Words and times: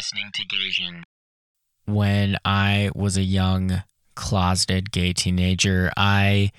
listening 0.00 0.30
to 0.32 0.46
Gaijin. 0.46 1.02
When 1.84 2.38
I 2.42 2.90
was 2.94 3.18
a 3.18 3.22
young, 3.22 3.82
closeted 4.14 4.92
gay 4.92 5.12
teenager, 5.12 5.92
I 5.94 6.52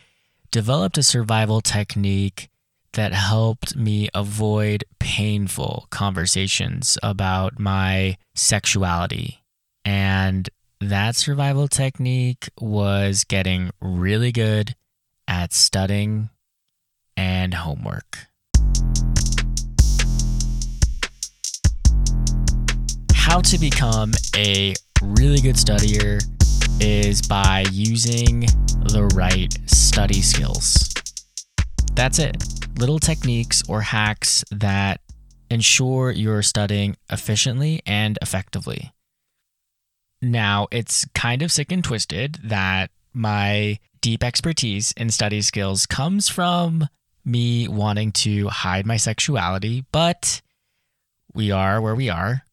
developed 0.51 0.99
a 0.99 1.02
survival 1.02 1.59
technique 1.59 2.49
that 2.93 3.13
helped 3.13 3.75
me 3.75 4.09
avoid 4.13 4.83
painful 4.99 5.88
conversations 5.89 6.99
about 7.01 7.57
my 7.57 8.17
sexuality. 8.35 9.42
And 9.84 10.48
that 10.80 11.16
survival 11.16 11.68
technique 11.68 12.48
was 12.60 13.23
getting 13.23 13.71
really 13.82 14.32
good 14.32 14.76
at 15.28 15.52
studying 15.52 16.30
and 17.18 17.55
homework. 17.55 18.28
How 23.23 23.39
to 23.39 23.59
become 23.59 24.13
a 24.35 24.73
really 25.02 25.39
good 25.41 25.55
studier 25.55 26.21
is 26.81 27.21
by 27.21 27.63
using 27.71 28.41
the 28.41 29.09
right 29.16 29.55
study 29.70 30.21
skills. 30.21 30.91
That's 31.93 32.17
it. 32.17 32.35
Little 32.77 32.99
techniques 32.99 33.62
or 33.70 33.81
hacks 33.81 34.43
that 34.52 35.02
ensure 35.52 36.12
you're 36.12 36.41
studying 36.41 36.98
efficiently 37.09 37.81
and 37.85 38.17
effectively. 38.23 38.91
Now, 40.21 40.67
it's 40.71 41.05
kind 41.13 41.43
of 41.43 41.51
sick 41.51 41.71
and 41.71 41.84
twisted 41.84 42.40
that 42.43 42.90
my 43.13 43.77
deep 44.01 44.23
expertise 44.23 44.93
in 44.98 45.09
study 45.12 45.43
skills 45.43 45.85
comes 45.85 46.27
from 46.27 46.90
me 47.23 47.67
wanting 47.67 48.12
to 48.13 48.49
hide 48.49 48.88
my 48.88 48.98
sexuality, 48.98 49.85
but 49.91 50.41
we 51.34 51.51
are 51.51 51.79
where 51.79 51.95
we 51.95 52.09
are 52.09 52.45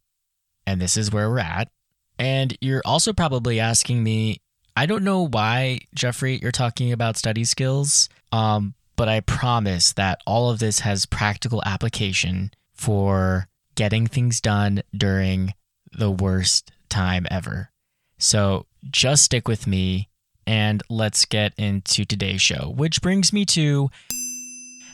and 0.69 0.83
this 0.83 0.99
is 0.99 1.11
where 1.11 1.31
we're 1.31 1.39
at. 1.39 1.71
And 2.19 2.57
you're 2.61 2.83
also 2.85 3.15
probably 3.15 3.59
asking 3.59 4.03
me, 4.03 4.43
I 4.77 4.85
don't 4.85 5.03
know 5.03 5.27
why, 5.27 5.81
Jeffrey, 5.95 6.39
you're 6.43 6.53
talking 6.53 6.93
about 6.93 7.17
study 7.17 7.45
skills, 7.45 8.11
um, 8.33 8.75
but 8.95 9.09
I 9.09 9.21
promise 9.21 9.95
that 9.95 10.21
all 10.27 10.51
of 10.51 10.59
this 10.59 10.81
has 10.81 11.07
practical 11.07 11.63
application 11.65 12.51
for 12.75 13.49
getting 13.77 14.07
things 14.07 14.43
done 14.43 14.83
during 14.95 15.55
the 15.97 16.11
worst 16.11 16.71
time 16.91 17.27
ever. 17.31 17.71
So 18.19 18.67
just 18.91 19.25
stick 19.25 19.49
with 19.49 19.67
me 19.67 20.11
and 20.47 20.83
let's 20.91 21.25
get 21.25 21.55
into 21.57 22.05
today's 22.05 22.43
show, 22.43 22.75
which 22.77 23.01
brings 23.01 23.33
me 23.33 23.47
to 23.47 23.91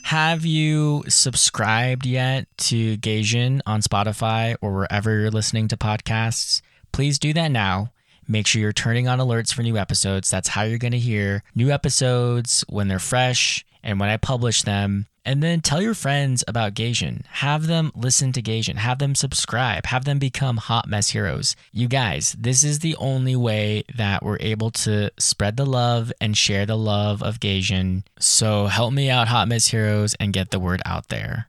have 0.05 0.45
you 0.45 1.03
subscribed 1.07 2.05
yet 2.05 2.45
to 2.57 2.95
Gaijin 2.97 3.59
on 3.65 3.81
Spotify 3.81 4.55
or 4.61 4.71
wherever 4.71 5.19
you're 5.19 5.31
listening 5.31 5.67
to 5.69 5.77
podcasts? 5.77 6.61
Please 6.91 7.17
do 7.17 7.33
that 7.33 7.47
now. 7.47 7.91
Make 8.27 8.45
sure 8.45 8.61
you're 8.61 8.71
turning 8.71 9.07
on 9.07 9.17
alerts 9.17 9.51
for 9.51 9.63
new 9.63 9.77
episodes. 9.77 10.29
That's 10.29 10.49
how 10.49 10.61
you're 10.61 10.77
going 10.77 10.91
to 10.91 10.99
hear 10.99 11.41
new 11.55 11.71
episodes 11.71 12.63
when 12.69 12.87
they're 12.87 12.99
fresh 12.99 13.65
and 13.85 13.99
when 13.99 14.09
I 14.09 14.17
publish 14.17 14.63
them. 14.63 15.05
And 15.27 15.41
then 15.41 15.61
tell 15.61 15.81
your 15.81 15.95
friends 15.95 16.43
about 16.47 16.75
Gaijin. 16.75 17.25
Have 17.27 17.65
them 17.65 17.91
listen 17.95 18.31
to 18.33 18.43
Gaijin. 18.43 18.75
Have 18.75 18.99
them 18.99 19.15
subscribe. 19.15 19.87
Have 19.87 20.05
them 20.05 20.19
become 20.19 20.57
hot 20.57 20.87
mess 20.87 21.09
heroes. 21.09 21.55
You 21.71 21.87
guys, 21.87 22.35
this 22.37 22.63
is 22.63 22.79
the 22.79 22.95
only 22.97 23.35
way 23.35 23.85
that 23.95 24.21
we're 24.21 24.37
able 24.39 24.69
to 24.71 25.09
spread 25.17 25.57
the 25.57 25.65
love 25.65 26.11
and 26.21 26.37
share 26.37 26.67
the 26.67 26.77
love 26.77 27.23
of 27.23 27.39
Gaijin. 27.39 28.03
So 28.19 28.67
help 28.67 28.93
me 28.93 29.09
out, 29.09 29.27
hot 29.27 29.47
mess 29.47 29.67
heroes, 29.67 30.13
and 30.19 30.33
get 30.33 30.51
the 30.51 30.59
word 30.59 30.81
out 30.85 31.07
there. 31.07 31.47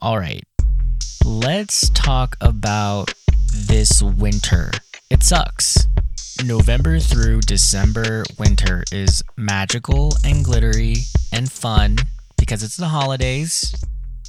All 0.00 0.18
right, 0.18 0.44
let's 1.24 1.88
talk 1.90 2.36
about 2.40 3.14
this 3.52 4.02
winter. 4.02 4.70
It 5.10 5.22
sucks. 5.22 5.88
November 6.42 6.98
through 6.98 7.40
December 7.42 8.24
winter 8.38 8.82
is 8.90 9.22
magical 9.36 10.12
and 10.24 10.44
glittery 10.44 10.96
and 11.32 11.50
fun 11.50 11.96
because 12.36 12.62
it's 12.62 12.76
the 12.76 12.88
holidays, 12.88 13.74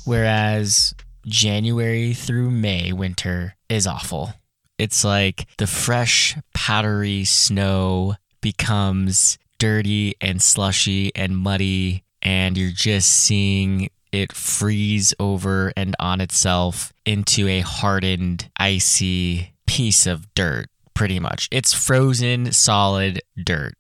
whereas 0.06 0.94
January 1.26 2.14
through 2.14 2.52
May 2.52 2.94
winter 2.94 3.56
is 3.70 3.88
awful. 3.88 4.34
It's 4.78 5.04
like 5.04 5.48
the 5.58 5.68
fresh, 5.68 6.38
powdery 6.54 7.26
snow 7.26 8.16
becomes 8.42 9.38
dirty 9.58 10.16
and 10.22 10.42
slushy 10.42 11.14
and 11.16 11.36
muddy, 11.36 12.04
and 12.22 12.58
you're 12.58 12.72
just 12.72 13.10
seeing 13.12 13.90
it 14.12 14.32
freeze 14.32 15.14
over 15.20 15.74
and 15.76 15.96
on 16.00 16.22
itself 16.22 16.94
into 17.06 17.48
a 17.48 17.62
hardened, 17.62 18.50
icy 18.58 19.54
piece 19.66 20.06
of 20.06 20.34
dirt, 20.36 20.68
pretty 20.96 21.20
much. 21.20 21.48
It's 21.52 21.74
frozen, 21.74 22.52
solid 22.52 23.22
dirt. 23.42 23.76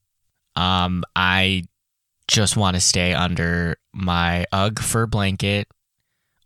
Um, 0.55 1.03
I 1.15 1.63
just 2.27 2.55
want 2.55 2.75
to 2.75 2.81
stay 2.81 3.13
under 3.13 3.77
my 3.93 4.45
UGG 4.51 4.79
fur 4.79 5.05
blanket 5.07 5.67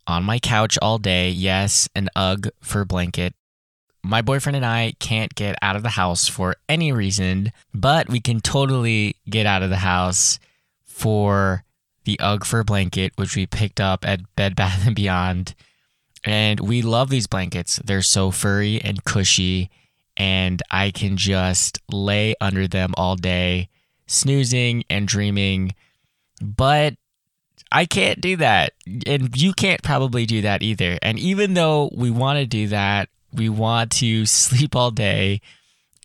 on 0.06 0.24
my 0.24 0.38
couch 0.38 0.78
all 0.80 0.98
day. 0.98 1.30
Yes, 1.30 1.88
an 1.94 2.08
UGG 2.16 2.50
fur 2.60 2.84
blanket. 2.84 3.34
My 4.02 4.22
boyfriend 4.22 4.56
and 4.56 4.64
I 4.64 4.94
can't 4.98 5.34
get 5.34 5.56
out 5.60 5.76
of 5.76 5.82
the 5.82 5.90
house 5.90 6.26
for 6.26 6.56
any 6.68 6.90
reason, 6.90 7.52
but 7.74 8.08
we 8.08 8.20
can 8.20 8.40
totally 8.40 9.16
get 9.28 9.44
out 9.44 9.62
of 9.62 9.68
the 9.68 9.76
house 9.76 10.38
for 10.84 11.64
the 12.04 12.18
UGG 12.18 12.44
fur 12.44 12.64
blanket, 12.64 13.12
which 13.16 13.36
we 13.36 13.46
picked 13.46 13.80
up 13.80 14.06
at 14.06 14.20
Bed 14.36 14.56
Bath 14.56 14.86
and 14.86 14.96
Beyond. 14.96 15.54
And 16.24 16.60
we 16.60 16.82
love 16.82 17.08
these 17.08 17.26
blankets. 17.26 17.80
They're 17.84 18.02
so 18.02 18.30
furry 18.30 18.80
and 18.80 19.04
cushy, 19.04 19.70
and 20.20 20.62
I 20.70 20.90
can 20.90 21.16
just 21.16 21.78
lay 21.90 22.34
under 22.42 22.68
them 22.68 22.92
all 22.98 23.16
day 23.16 23.70
snoozing 24.06 24.84
and 24.90 25.08
dreaming. 25.08 25.74
But 26.42 26.96
I 27.72 27.86
can't 27.86 28.20
do 28.20 28.36
that. 28.36 28.74
And 29.06 29.34
you 29.34 29.54
can't 29.54 29.82
probably 29.82 30.26
do 30.26 30.42
that 30.42 30.62
either. 30.62 30.98
And 31.00 31.18
even 31.18 31.54
though 31.54 31.88
we 31.94 32.10
want 32.10 32.38
to 32.38 32.44
do 32.44 32.66
that, 32.68 33.08
we 33.32 33.48
want 33.48 33.92
to 33.92 34.26
sleep 34.26 34.76
all 34.76 34.90
day, 34.90 35.40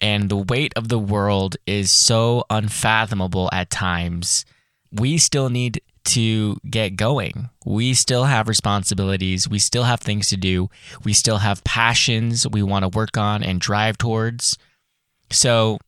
and 0.01 0.29
the 0.29 0.37
weight 0.37 0.71
of 0.77 0.87
the 0.87 0.99
world 0.99 1.57
is 1.67 1.91
so 1.91 2.45
unfathomable 2.49 3.49
at 3.51 3.69
times, 3.69 4.45
we 4.93 5.17
still 5.17 5.49
need 5.49 5.81
to 6.05 6.57
get 6.69 6.95
going. 6.95 7.49
We 7.65 7.93
still 7.93 8.25
have 8.25 8.47
responsibilities. 8.47 9.49
We 9.49 9.59
still 9.59 9.83
have 9.83 9.99
things 9.99 10.29
to 10.29 10.37
do. 10.37 10.69
We 11.03 11.13
still 11.13 11.37
have 11.37 11.63
passions 11.63 12.47
we 12.47 12.63
want 12.63 12.83
to 12.83 12.89
work 12.89 13.17
on 13.17 13.43
and 13.43 13.59
drive 13.59 13.97
towards. 13.97 14.57
So 15.31 15.79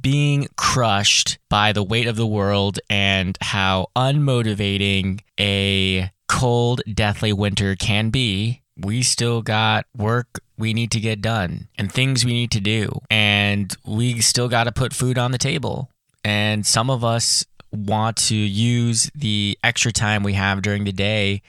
being 0.00 0.48
crushed 0.56 1.38
by 1.48 1.72
the 1.72 1.82
weight 1.82 2.06
of 2.06 2.16
the 2.16 2.26
world 2.26 2.78
and 2.88 3.36
how 3.40 3.88
unmotivating 3.96 5.20
a 5.40 6.10
cold, 6.28 6.82
deathly 6.92 7.32
winter 7.32 7.74
can 7.76 8.10
be, 8.10 8.62
we 8.76 9.02
still 9.02 9.42
got 9.42 9.86
work 9.96 10.40
we 10.58 10.74
need 10.74 10.90
to 10.90 11.00
get 11.00 11.20
done 11.20 11.68
and 11.76 11.90
things 11.90 12.24
we 12.24 12.32
need 12.32 12.50
to 12.52 12.60
do. 12.60 13.00
And 13.10 13.74
we 13.84 14.20
still 14.20 14.48
got 14.48 14.64
to 14.64 14.72
put 14.72 14.92
food 14.92 15.18
on 15.18 15.32
the 15.32 15.38
table. 15.38 15.90
And 16.24 16.66
some 16.66 16.90
of 16.90 17.04
us 17.04 17.44
want 17.76 18.16
to 18.16 18.36
use 18.36 19.10
the 19.14 19.58
extra 19.62 19.92
time 19.92 20.22
we 20.22 20.34
have 20.34 20.62
during 20.62 20.84
the 20.84 20.92
day 20.92 21.42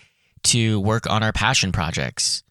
to 0.43 0.79
work 0.79 1.09
on 1.09 1.23
our 1.23 1.31
passion 1.31 1.71
projects. 1.71 2.43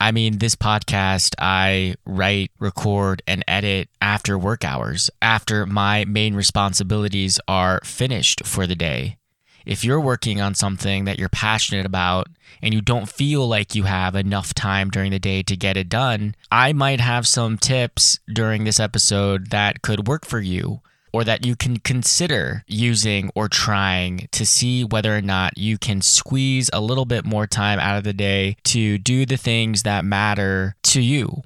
I 0.00 0.10
mean, 0.10 0.38
this 0.38 0.56
podcast, 0.56 1.34
I 1.38 1.94
write, 2.04 2.50
record, 2.58 3.22
and 3.26 3.44
edit 3.46 3.88
after 4.00 4.36
work 4.36 4.64
hours, 4.64 5.10
after 5.20 5.64
my 5.64 6.04
main 6.04 6.34
responsibilities 6.34 7.38
are 7.46 7.80
finished 7.84 8.44
for 8.44 8.66
the 8.66 8.74
day. 8.74 9.18
If 9.64 9.84
you're 9.84 10.00
working 10.00 10.40
on 10.40 10.56
something 10.56 11.04
that 11.04 11.20
you're 11.20 11.28
passionate 11.28 11.86
about 11.86 12.26
and 12.60 12.74
you 12.74 12.80
don't 12.80 13.08
feel 13.08 13.46
like 13.46 13.76
you 13.76 13.84
have 13.84 14.16
enough 14.16 14.54
time 14.54 14.90
during 14.90 15.12
the 15.12 15.20
day 15.20 15.44
to 15.44 15.56
get 15.56 15.76
it 15.76 15.88
done, 15.88 16.34
I 16.50 16.72
might 16.72 17.00
have 17.00 17.26
some 17.26 17.56
tips 17.56 18.18
during 18.26 18.64
this 18.64 18.80
episode 18.80 19.50
that 19.50 19.82
could 19.82 20.08
work 20.08 20.24
for 20.24 20.40
you 20.40 20.80
or 21.12 21.24
that 21.24 21.44
you 21.44 21.54
can 21.54 21.78
consider 21.78 22.64
using 22.66 23.30
or 23.34 23.48
trying 23.48 24.28
to 24.32 24.46
see 24.46 24.82
whether 24.84 25.16
or 25.16 25.20
not 25.20 25.56
you 25.58 25.76
can 25.78 26.00
squeeze 26.00 26.70
a 26.72 26.80
little 26.80 27.04
bit 27.04 27.24
more 27.24 27.46
time 27.46 27.78
out 27.78 27.98
of 27.98 28.04
the 28.04 28.12
day 28.12 28.56
to 28.64 28.98
do 28.98 29.26
the 29.26 29.36
things 29.36 29.82
that 29.82 30.04
matter 30.04 30.74
to 30.82 31.00
you. 31.00 31.42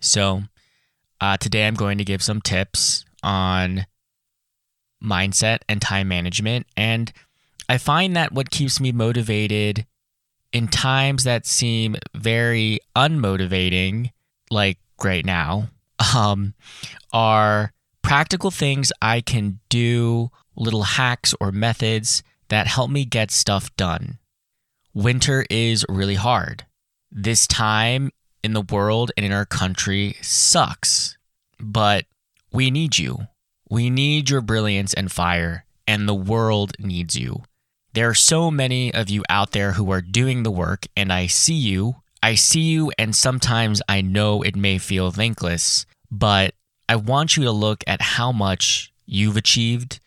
So, 0.00 0.42
uh, 1.20 1.36
today 1.36 1.66
I'm 1.66 1.74
going 1.74 1.98
to 1.98 2.04
give 2.04 2.22
some 2.22 2.40
tips 2.40 3.04
on 3.22 3.86
mindset 5.02 5.58
and 5.68 5.82
time 5.82 6.08
management. 6.08 6.66
And 6.76 7.12
I 7.68 7.78
find 7.78 8.16
that 8.16 8.32
what 8.32 8.50
keeps 8.50 8.80
me 8.80 8.92
motivated 8.92 9.86
in 10.52 10.68
times 10.68 11.24
that 11.24 11.46
seem 11.46 11.96
very 12.14 12.80
unmotivating, 12.96 14.12
like 14.50 14.78
right 15.02 15.24
now, 15.24 15.68
um, 16.16 16.54
are 17.12 17.72
practical 18.02 18.50
things 18.50 18.92
I 19.02 19.20
can 19.20 19.60
do, 19.68 20.30
little 20.56 20.82
hacks 20.82 21.34
or 21.40 21.52
methods 21.52 22.22
that 22.48 22.66
help 22.66 22.90
me 22.90 23.04
get 23.04 23.30
stuff 23.30 23.74
done. 23.76 24.18
Winter 24.94 25.44
is 25.50 25.84
really 25.88 26.14
hard. 26.14 26.64
This 27.10 27.46
time 27.46 28.10
in 28.42 28.52
the 28.52 28.62
world 28.62 29.12
and 29.16 29.24
in 29.24 29.32
our 29.32 29.44
country 29.44 30.16
sucks. 30.22 31.16
But 31.60 32.06
we 32.52 32.70
need 32.70 32.98
you. 32.98 33.28
We 33.68 33.90
need 33.90 34.30
your 34.30 34.40
brilliance 34.40 34.94
and 34.94 35.12
fire, 35.12 35.64
and 35.86 36.08
the 36.08 36.14
world 36.14 36.72
needs 36.78 37.18
you. 37.18 37.42
There 37.92 38.08
are 38.08 38.14
so 38.14 38.50
many 38.50 38.92
of 38.94 39.10
you 39.10 39.22
out 39.28 39.52
there 39.52 39.72
who 39.72 39.90
are 39.90 40.00
doing 40.00 40.42
the 40.42 40.50
work, 40.50 40.86
and 40.96 41.12
I 41.12 41.26
see 41.26 41.54
you. 41.54 41.96
I 42.22 42.34
see 42.34 42.62
you, 42.62 42.90
and 42.98 43.14
sometimes 43.14 43.82
I 43.88 44.00
know 44.00 44.42
it 44.42 44.56
may 44.56 44.78
feel 44.78 45.10
thankless, 45.10 45.84
but 46.10 46.54
I 46.88 46.96
want 46.96 47.36
you 47.36 47.44
to 47.44 47.52
look 47.52 47.84
at 47.86 48.00
how 48.00 48.32
much 48.32 48.92
you've 49.04 49.36
achieved, 49.36 50.00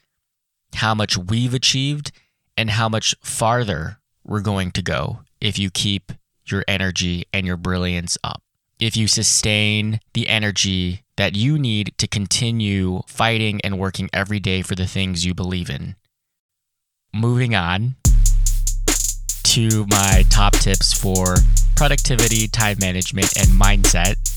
how 0.74 0.96
much 0.96 1.16
we've 1.16 1.54
achieved, 1.54 2.12
and 2.58 2.72
how 2.72 2.90
much 2.90 3.14
farther 3.22 4.00
we're 4.24 4.42
going 4.42 4.72
to 4.72 4.82
go 4.82 5.20
if 5.40 5.60
you 5.60 5.70
keep 5.70 6.12
your 6.46 6.64
energy 6.68 7.26
and 7.32 7.46
your 7.46 7.58
brilliance 7.58 8.18
up. 8.24 8.42
If 8.80 8.98
you 8.98 9.08
sustain 9.08 10.00
the 10.14 10.28
energy 10.28 11.04
that 11.18 11.36
you 11.36 11.60
need 11.60 11.94
to 12.00 12.08
continue 12.08 13.02
fighting 13.06 13.62
and 13.64 13.78
working 13.78 14.10
every 14.12 14.40
day 14.40 14.64
for 14.64 14.74
the 14.74 14.88
things 14.88 15.24
you 15.24 15.36
believe 15.36 15.70
in. 15.70 15.96
Moving 17.14 17.54
on 17.54 17.96
to 19.44 19.86
my 19.86 20.24
top 20.32 20.54
tips 20.54 20.94
for 20.94 21.36
productivity, 21.76 22.48
time 22.48 22.78
management, 22.80 23.38
and 23.38 23.50
mindset. 23.50 24.31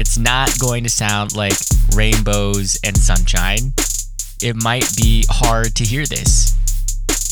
It's 0.00 0.16
not 0.16 0.58
going 0.58 0.84
to 0.84 0.90
sound 0.90 1.34
like 1.34 1.56
rainbows 1.94 2.78
and 2.84 2.96
sunshine. 2.96 3.72
It 4.40 4.54
might 4.54 4.88
be 4.96 5.24
hard 5.28 5.74
to 5.76 5.84
hear 5.84 6.06
this. 6.06 6.54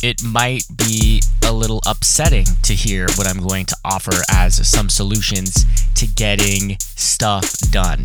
It 0.02 0.22
might 0.24 0.64
be 0.76 1.22
a 1.44 1.52
little 1.52 1.80
upsetting 1.86 2.46
to 2.62 2.74
hear 2.74 3.06
what 3.14 3.26
I'm 3.28 3.40
going 3.40 3.66
to 3.66 3.76
offer 3.84 4.16
as 4.30 4.68
some 4.68 4.88
solutions 4.88 5.64
to 5.94 6.06
getting 6.06 6.76
stuff 6.80 7.56
done, 7.70 8.02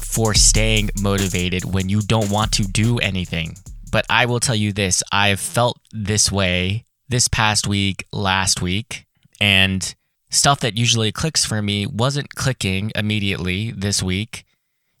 for 0.00 0.32
staying 0.32 0.90
motivated 1.00 1.64
when 1.64 1.88
you 1.88 2.00
don't 2.00 2.30
want 2.30 2.52
to 2.52 2.62
do 2.62 2.98
anything. 2.98 3.56
But 3.90 4.06
I 4.08 4.26
will 4.26 4.40
tell 4.40 4.54
you 4.54 4.72
this 4.72 5.02
I've 5.12 5.40
felt 5.40 5.78
this 5.92 6.30
way 6.30 6.84
this 7.08 7.28
past 7.28 7.66
week, 7.66 8.06
last 8.12 8.62
week, 8.62 9.06
and 9.40 9.94
stuff 10.30 10.60
that 10.60 10.76
usually 10.76 11.12
clicks 11.12 11.44
for 11.44 11.62
me 11.62 11.86
wasn't 11.86 12.34
clicking 12.34 12.92
immediately 12.94 13.70
this 13.70 14.02
week. 14.02 14.44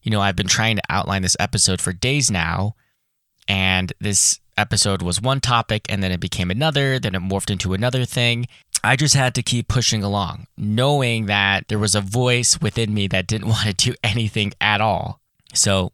You 0.02 0.10
know, 0.10 0.20
I've 0.20 0.36
been 0.36 0.46
trying 0.48 0.76
to 0.76 0.82
outline 0.88 1.22
this 1.22 1.36
episode 1.40 1.80
for 1.80 1.92
days 1.92 2.30
now, 2.30 2.76
and 3.48 3.92
this 4.00 4.40
episode 4.56 5.02
was 5.02 5.20
one 5.20 5.40
topic 5.40 5.86
and 5.88 6.02
then 6.02 6.12
it 6.12 6.20
became 6.20 6.50
another, 6.50 6.98
then 6.98 7.14
it 7.14 7.22
morphed 7.22 7.50
into 7.50 7.74
another 7.74 8.04
thing. 8.04 8.46
I 8.82 8.96
just 8.96 9.14
had 9.14 9.34
to 9.34 9.42
keep 9.42 9.68
pushing 9.68 10.02
along, 10.02 10.46
knowing 10.56 11.26
that 11.26 11.68
there 11.68 11.78
was 11.78 11.94
a 11.94 12.00
voice 12.00 12.60
within 12.60 12.92
me 12.92 13.08
that 13.08 13.26
didn't 13.26 13.48
want 13.48 13.66
to 13.66 13.72
do 13.72 13.94
anything 14.02 14.52
at 14.60 14.80
all. 14.80 15.20
So, 15.54 15.92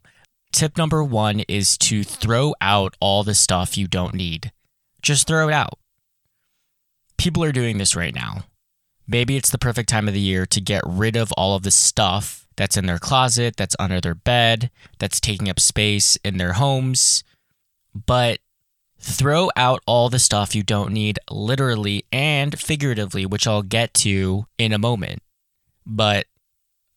tip 0.51 0.77
number 0.77 1.03
one 1.03 1.41
is 1.47 1.77
to 1.79 2.03
throw 2.03 2.53
out 2.59 2.95
all 2.99 3.23
the 3.23 3.35
stuff 3.35 3.77
you 3.77 3.87
don't 3.87 4.13
need. 4.13 4.51
Just 5.01 5.25
throw 5.27 5.47
it 5.47 5.53
out. 5.53 5.79
People 7.17 7.43
are 7.43 7.51
doing 7.51 7.77
this 7.77 7.95
right 7.95 8.13
now. 8.13 8.43
Maybe 9.07 9.35
it's 9.35 9.49
the 9.49 9.57
perfect 9.57 9.89
time 9.89 10.07
of 10.07 10.13
the 10.13 10.19
year 10.19 10.45
to 10.45 10.61
get 10.61 10.83
rid 10.85 11.15
of 11.15 11.31
all 11.33 11.55
of 11.55 11.63
the 11.63 11.71
stuff 11.71 12.47
that's 12.55 12.77
in 12.77 12.85
their 12.85 12.99
closet, 12.99 13.55
that's 13.57 13.75
under 13.79 13.99
their 13.99 14.15
bed, 14.15 14.69
that's 14.99 15.19
taking 15.19 15.49
up 15.49 15.59
space 15.59 16.17
in 16.23 16.37
their 16.37 16.53
homes. 16.53 17.23
But 17.93 18.39
throw 18.99 19.49
out 19.55 19.81
all 19.85 20.09
the 20.09 20.19
stuff 20.19 20.55
you 20.55 20.63
don't 20.63 20.93
need, 20.93 21.19
literally 21.29 22.05
and 22.11 22.57
figuratively, 22.59 23.25
which 23.25 23.47
I'll 23.47 23.63
get 23.63 23.93
to 23.95 24.45
in 24.57 24.71
a 24.71 24.77
moment. 24.77 25.23
But 25.85 26.27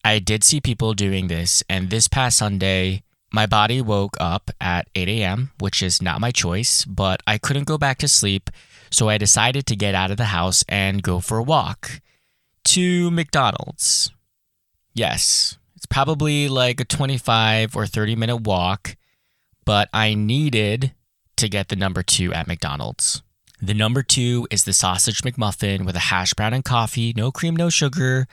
I 0.05 0.19
did 0.19 0.45
see 0.45 0.61
people 0.61 0.93
doing 0.93 1.29
this, 1.29 1.63
and 1.69 1.89
this 1.89 2.09
past 2.09 2.37
Sunday, 2.37 3.03
my 3.33 3.47
body 3.47 3.81
woke 3.81 4.17
up 4.21 4.51
at 4.61 4.87
8 4.95 5.09
a.m., 5.09 5.51
which 5.59 5.83
is 5.83 6.03
not 6.03 6.21
my 6.21 6.31
choice, 6.31 6.85
but 6.85 7.23
I 7.27 7.39
couldn't 7.39 7.65
go 7.65 7.79
back 7.79 7.99
to 7.99 8.09
sleep, 8.09 8.51
so 8.95 9.09
I 9.09 9.19
decided 9.19 9.67
to 9.67 9.77
get 9.77 9.95
out 9.95 10.11
of 10.11 10.17
the 10.17 10.27
house 10.27 10.65
and 10.69 11.03
go 11.03 11.21
for 11.21 11.39
a 11.39 11.43
walk 11.43 12.01
to 12.65 13.11
McDonald's. 13.11 14.11
Yes, 14.95 15.59
it's 15.77 15.87
probably 15.87 16.49
like 16.49 16.81
a 16.81 16.85
25 16.85 17.77
or 17.77 17.87
30 17.87 18.17
minute 18.17 18.43
walk, 18.43 18.97
but 19.65 19.89
I 19.93 20.15
needed 20.15 20.95
to 21.37 21.49
get 21.49 21.69
the 21.69 21.77
number 21.77 22.03
two 22.03 22.33
at 22.33 22.47
McDonald's. 22.47 23.23
The 23.61 23.75
number 23.75 24.03
two 24.03 24.47
is 24.51 24.65
the 24.65 24.73
sausage 24.73 25.23
McMuffin 25.23 25.85
with 25.85 25.97
a 25.97 26.11
hash 26.11 26.35
brown 26.35 26.55
and 26.55 26.65
coffee, 26.65 27.13
no 27.17 27.33
cream, 27.33 27.57
no 27.57 27.71
sugar. 27.71 28.27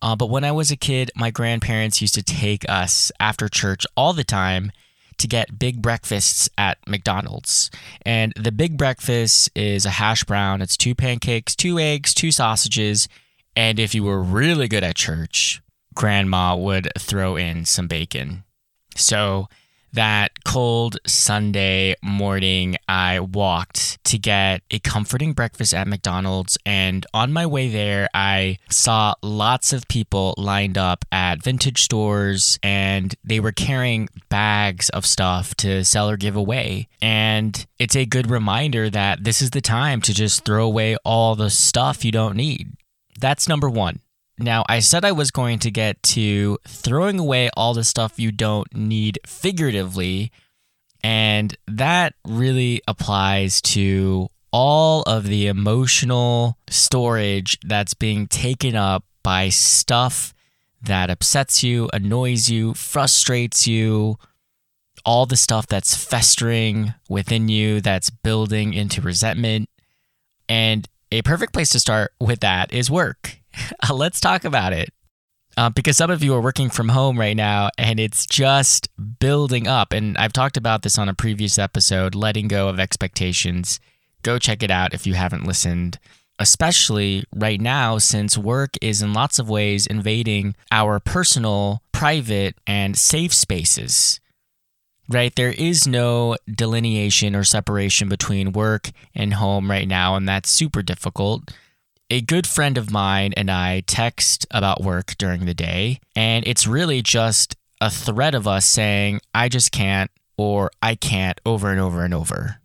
Uh, 0.00 0.16
but 0.16 0.30
when 0.30 0.44
I 0.44 0.52
was 0.52 0.70
a 0.70 0.76
kid, 0.76 1.10
my 1.14 1.30
grandparents 1.30 2.00
used 2.00 2.14
to 2.14 2.22
take 2.22 2.68
us 2.68 3.12
after 3.20 3.48
church 3.48 3.86
all 3.96 4.12
the 4.12 4.24
time 4.24 4.72
to 5.20 5.28
get 5.28 5.58
big 5.58 5.80
breakfasts 5.80 6.48
at 6.58 6.78
McDonald's. 6.86 7.70
And 8.04 8.32
the 8.36 8.52
big 8.52 8.76
breakfast 8.76 9.50
is 9.54 9.86
a 9.86 9.90
hash 9.90 10.24
brown, 10.24 10.62
it's 10.62 10.76
two 10.76 10.94
pancakes, 10.94 11.54
two 11.54 11.78
eggs, 11.78 12.12
two 12.12 12.32
sausages. 12.32 13.08
And 13.56 13.78
if 13.78 13.94
you 13.94 14.04
were 14.04 14.22
really 14.22 14.68
good 14.68 14.84
at 14.84 14.96
church, 14.96 15.60
grandma 15.94 16.56
would 16.56 16.88
throw 16.98 17.36
in 17.36 17.64
some 17.64 17.88
bacon. 17.88 18.44
So 18.96 19.48
that 19.92 20.44
cold 20.44 20.98
Sunday 21.06 21.94
morning, 22.02 22.76
I 22.88 23.20
walked 23.20 24.02
to 24.04 24.18
get 24.18 24.62
a 24.70 24.78
comforting 24.78 25.32
breakfast 25.32 25.74
at 25.74 25.88
McDonald's. 25.88 26.58
And 26.64 27.06
on 27.12 27.32
my 27.32 27.46
way 27.46 27.68
there, 27.68 28.08
I 28.14 28.58
saw 28.68 29.14
lots 29.22 29.72
of 29.72 29.88
people 29.88 30.34
lined 30.36 30.78
up 30.78 31.04
at 31.12 31.42
vintage 31.42 31.82
stores 31.82 32.58
and 32.62 33.14
they 33.24 33.40
were 33.40 33.52
carrying 33.52 34.08
bags 34.28 34.88
of 34.90 35.06
stuff 35.06 35.54
to 35.56 35.84
sell 35.84 36.08
or 36.08 36.16
give 36.16 36.36
away. 36.36 36.88
And 37.00 37.66
it's 37.78 37.96
a 37.96 38.06
good 38.06 38.30
reminder 38.30 38.90
that 38.90 39.24
this 39.24 39.42
is 39.42 39.50
the 39.50 39.60
time 39.60 40.00
to 40.02 40.14
just 40.14 40.44
throw 40.44 40.64
away 40.64 40.96
all 41.04 41.34
the 41.34 41.50
stuff 41.50 42.04
you 42.04 42.12
don't 42.12 42.36
need. 42.36 42.72
That's 43.18 43.48
number 43.48 43.68
one. 43.68 44.00
Now, 44.42 44.64
I 44.70 44.78
said 44.78 45.04
I 45.04 45.12
was 45.12 45.30
going 45.30 45.58
to 45.60 45.70
get 45.70 46.02
to 46.04 46.56
throwing 46.66 47.18
away 47.18 47.50
all 47.58 47.74
the 47.74 47.84
stuff 47.84 48.18
you 48.18 48.32
don't 48.32 48.74
need 48.74 49.18
figuratively, 49.26 50.32
and 51.04 51.54
that 51.68 52.14
really 52.26 52.80
applies 52.88 53.60
to 53.62 54.28
all 54.50 55.02
of 55.02 55.24
the 55.24 55.46
emotional 55.46 56.56
storage 56.70 57.58
that's 57.62 57.92
being 57.92 58.26
taken 58.26 58.74
up 58.74 59.04
by 59.22 59.50
stuff 59.50 60.32
that 60.80 61.10
upsets 61.10 61.62
you, 61.62 61.90
annoys 61.92 62.48
you, 62.48 62.72
frustrates 62.72 63.66
you, 63.66 64.16
all 65.04 65.26
the 65.26 65.36
stuff 65.36 65.66
that's 65.66 65.94
festering 65.94 66.94
within 67.10 67.48
you, 67.48 67.82
that's 67.82 68.08
building 68.08 68.72
into 68.72 69.02
resentment. 69.02 69.68
And 70.48 70.88
a 71.12 71.20
perfect 71.20 71.52
place 71.52 71.68
to 71.70 71.80
start 71.80 72.12
with 72.18 72.40
that 72.40 72.72
is 72.72 72.90
work. 72.90 73.39
Let's 73.92 74.20
talk 74.20 74.44
about 74.44 74.72
it. 74.72 74.92
Uh, 75.56 75.68
because 75.68 75.96
some 75.96 76.10
of 76.10 76.22
you 76.22 76.32
are 76.34 76.40
working 76.40 76.70
from 76.70 76.88
home 76.88 77.18
right 77.18 77.36
now 77.36 77.70
and 77.76 77.98
it's 77.98 78.24
just 78.24 78.88
building 79.18 79.66
up. 79.66 79.92
And 79.92 80.16
I've 80.16 80.32
talked 80.32 80.56
about 80.56 80.82
this 80.82 80.96
on 80.96 81.08
a 81.08 81.14
previous 81.14 81.58
episode 81.58 82.14
letting 82.14 82.48
go 82.48 82.68
of 82.68 82.78
expectations. 82.78 83.80
Go 84.22 84.38
check 84.38 84.62
it 84.62 84.70
out 84.70 84.94
if 84.94 85.06
you 85.06 85.14
haven't 85.14 85.46
listened, 85.46 85.98
especially 86.38 87.24
right 87.34 87.60
now, 87.60 87.98
since 87.98 88.38
work 88.38 88.74
is 88.80 89.02
in 89.02 89.12
lots 89.12 89.38
of 89.38 89.50
ways 89.50 89.86
invading 89.86 90.54
our 90.70 91.00
personal, 91.00 91.82
private, 91.90 92.54
and 92.66 92.96
safe 92.96 93.34
spaces. 93.34 94.20
Right? 95.08 95.34
There 95.34 95.50
is 95.50 95.88
no 95.88 96.36
delineation 96.48 97.34
or 97.34 97.42
separation 97.42 98.08
between 98.08 98.52
work 98.52 98.90
and 99.14 99.34
home 99.34 99.68
right 99.68 99.88
now, 99.88 100.14
and 100.14 100.28
that's 100.28 100.48
super 100.48 100.82
difficult 100.82 101.50
a 102.10 102.20
good 102.20 102.46
friend 102.46 102.76
of 102.76 102.90
mine 102.90 103.32
and 103.36 103.50
I 103.50 103.82
text 103.86 104.46
about 104.50 104.82
work 104.82 105.14
during 105.16 105.46
the 105.46 105.54
day, 105.54 106.00
and 106.16 106.46
it's 106.46 106.66
really 106.66 107.02
just 107.02 107.56
a 107.80 107.88
thread 107.90 108.34
of 108.34 108.48
us 108.48 108.66
saying, 108.66 109.20
I 109.32 109.48
just 109.48 109.72
can't, 109.72 110.10
or 110.36 110.70
I 110.82 110.96
can't, 110.96 111.40
over 111.46 111.70
and 111.70 111.80
over 111.80 112.04
and 112.04 112.12
over. 112.12 112.56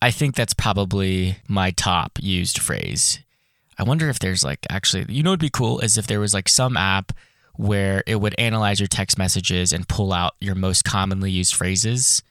I 0.00 0.10
think 0.10 0.34
that's 0.34 0.54
probably 0.54 1.36
my 1.48 1.70
top 1.70 2.18
used 2.20 2.58
phrase. 2.58 3.20
I 3.78 3.84
wonder 3.84 4.08
if 4.08 4.18
there's 4.18 4.44
like 4.44 4.66
actually, 4.70 5.06
you 5.08 5.22
know, 5.22 5.30
it'd 5.30 5.40
be 5.40 5.50
cool 5.50 5.80
is 5.80 5.98
if 5.98 6.06
there 6.06 6.20
was 6.20 6.34
like 6.34 6.48
some 6.48 6.76
app 6.76 7.12
where 7.56 8.02
it 8.06 8.16
would 8.16 8.34
analyze 8.38 8.80
your 8.80 8.86
text 8.86 9.18
messages 9.18 9.72
and 9.72 9.88
pull 9.88 10.12
out 10.12 10.34
your 10.40 10.54
most 10.54 10.84
commonly 10.84 11.30
used 11.30 11.54
phrases. 11.54 12.22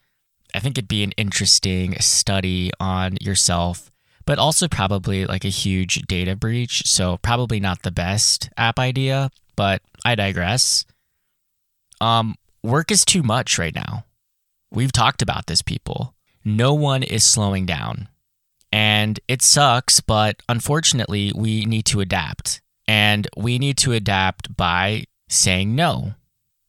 I 0.54 0.60
think 0.60 0.78
it'd 0.78 0.88
be 0.88 1.04
an 1.04 1.13
interesting 1.13 2.00
study 2.00 2.72
on 2.80 3.18
yourself 3.22 3.92
but 4.25 4.39
also 4.39 4.68
probably 4.68 5.25
like 5.25 5.46
a 5.46 5.50
huge 5.50 6.01
data 6.03 6.36
breach. 6.36 6.84
So, 6.86 7.18
probably 7.18 7.60
not 7.60 7.84
the 7.84 7.92
best 7.92 8.50
app 8.58 8.80
idea, 8.80 9.30
but 9.56 9.82
I 10.06 10.15
digress. 10.15 10.86
Um, 12.01 12.36
work 12.63 12.92
is 12.92 13.06
too 13.06 13.24
much 13.24 13.58
right 13.58 13.75
now. 13.75 14.06
We've 14.72 14.92
talked 14.92 15.22
about 15.22 15.48
this, 15.48 15.62
people. 15.62 16.15
No 16.44 16.74
one 16.74 17.03
is 17.03 17.24
slowing 17.24 17.65
down. 17.65 18.10
And 18.72 19.20
it 19.27 19.42
sucks, 19.42 20.01
but 20.01 20.42
unfortunately, 20.50 21.32
we 21.36 21.65
need 21.65 21.86
to 21.86 22.01
adapt. 22.01 22.62
And 22.88 23.27
we 23.38 23.60
need 23.60 23.77
to 23.77 23.92
adapt 23.92 24.58
by 24.58 25.03
saying 25.30 25.75
no, 25.75 26.15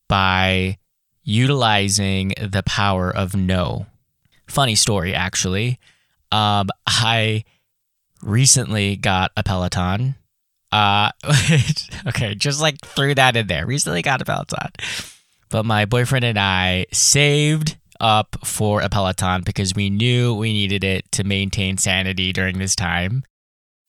by 0.07 0.79
utilizing 1.23 2.35
the 2.41 2.63
power 2.65 3.11
of 3.11 3.35
no. 3.35 3.87
Funny 4.47 4.75
story, 4.75 5.15
actually. 5.15 5.81
Um, 6.33 6.69
I 6.87 7.45
recently 8.23 8.97
got 8.97 9.31
a 9.37 9.43
Peloton. 9.43 10.17
Uh, 10.73 11.11
okay, 12.09 12.35
just 12.35 12.61
like 12.61 12.81
threw 12.81 13.15
that 13.15 13.37
in 13.37 13.47
there. 13.47 13.67
Recently 13.67 14.03
got 14.03 14.23
a 14.23 14.25
Peloton. 14.25 14.71
But 15.51 15.65
my 15.65 15.85
boyfriend 15.85 16.25
and 16.25 16.39
I 16.39 16.87
saved 16.93 17.77
up 18.01 18.37
for 18.45 18.81
a 18.81 18.89
Peloton 18.89 19.43
because 19.43 19.75
we 19.75 19.89
knew 19.89 20.35
we 20.35 20.53
needed 20.53 20.83
it 20.83 21.11
to 21.13 21.25
maintain 21.25 21.79
sanity 21.79 22.33
during 22.33 22.59
this 22.59 22.75
time. 22.75 23.23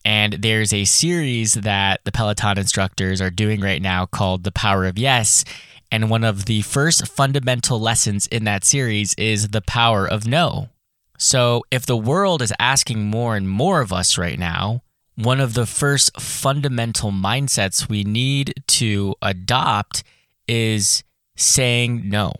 And 0.03 0.33
there's 0.33 0.71
a 0.71 0.85
series 0.85 1.55
that 1.55 2.01
the 2.03 2.11
Peloton 2.11 2.59
instructors 2.59 3.19
are 3.19 3.31
doing 3.31 3.61
right 3.61 3.81
now 3.81 4.05
called 4.05 4.43
The 4.43 4.51
Power 4.51 4.85
of 4.85 4.99
Yes. 4.99 5.43
And 5.91 6.11
one 6.11 6.23
of 6.23 6.45
the 6.45 6.61
first 6.61 7.07
fundamental 7.07 7.79
lessons 7.79 8.27
in 8.27 8.43
that 8.43 8.63
series 8.63 9.15
is 9.15 9.47
the 9.47 9.61
power 9.61 10.07
of 10.07 10.27
no. 10.27 10.69
So, 11.17 11.63
if 11.71 11.85
the 11.85 11.97
world 11.97 12.41
is 12.41 12.53
asking 12.59 13.05
more 13.05 13.35
and 13.35 13.49
more 13.49 13.81
of 13.81 13.93
us 13.93 14.17
right 14.17 14.37
now, 14.37 14.83
one 15.15 15.39
of 15.39 15.53
the 15.53 15.65
first 15.65 16.19
fundamental 16.19 17.11
mindsets 17.11 17.87
we 17.87 18.03
need 18.03 18.53
to 18.67 19.15
adopt 19.21 20.03
is 20.47 21.03
saying 21.37 22.09
no. 22.09 22.33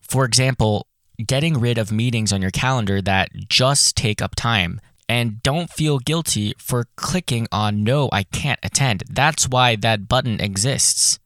For 0.00 0.24
example, 0.24 0.86
getting 1.24 1.58
rid 1.58 1.78
of 1.78 1.92
meetings 1.92 2.32
on 2.32 2.42
your 2.42 2.50
calendar 2.50 3.00
that 3.02 3.30
just 3.48 3.96
take 3.96 4.20
up 4.20 4.34
time. 4.34 4.80
And 5.08 5.40
don't 5.44 5.70
feel 5.70 6.00
guilty 6.00 6.54
for 6.58 6.88
clicking 6.96 7.46
on 7.52 7.84
no, 7.84 8.08
I 8.10 8.24
can't 8.24 8.58
attend. 8.64 9.04
That's 9.08 9.48
why 9.48 9.76
that 9.76 10.08
button 10.08 10.40
exists. 10.40 11.20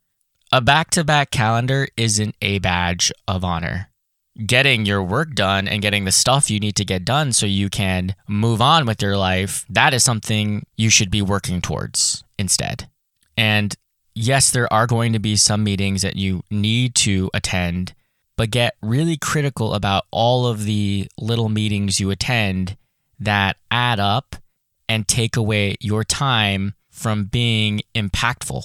A 0.53 0.61
back 0.61 0.91
to 0.91 1.05
back 1.05 1.31
calendar 1.31 1.89
isn't 1.97 2.35
a 2.43 2.59
badge 2.59 3.11
of 3.27 3.43
honor. 3.43 3.90
Getting 4.45 4.87
your 4.87 5.03
work 5.03 5.35
done 5.35 5.69
and 5.69 5.83
getting 5.83 6.05
the 6.05 6.13
stuff 6.13 6.51
you 6.51 6.61
need 6.61 6.77
to 6.77 6.85
get 6.85 7.05
done 7.05 7.33
so 7.33 7.47
you 7.47 7.69
can 7.69 8.15
move 8.27 8.63
on 8.63 8.87
with 8.87 9.03
your 9.03 9.17
life, 9.17 9.67
that 9.69 9.93
is 9.93 10.03
something 10.03 10.65
you 10.77 10.89
should 10.89 11.11
be 11.11 11.21
working 11.21 11.61
towards 11.61 12.25
instead. 12.39 12.89
And 13.37 13.75
yes, 14.15 14.51
there 14.51 14.73
are 14.73 14.87
going 14.87 15.13
to 15.13 15.19
be 15.19 15.37
some 15.37 15.63
meetings 15.63 16.03
that 16.03 16.17
you 16.17 16.43
need 16.51 16.95
to 16.97 17.31
attend, 17.35 17.95
but 18.37 18.51
get 18.51 18.77
really 18.81 19.17
critical 19.17 19.75
about 19.75 20.07
all 20.11 20.47
of 20.47 20.65
the 20.65 21.09
little 21.19 21.49
meetings 21.49 22.01
you 22.01 22.11
attend 22.11 22.77
that 23.19 23.57
add 23.71 24.01
up 24.01 24.37
and 24.89 25.07
take 25.07 25.37
away 25.37 25.77
your 25.81 26.03
time 26.03 26.75
from 26.91 27.25
being 27.25 27.83
impactful. 27.95 28.65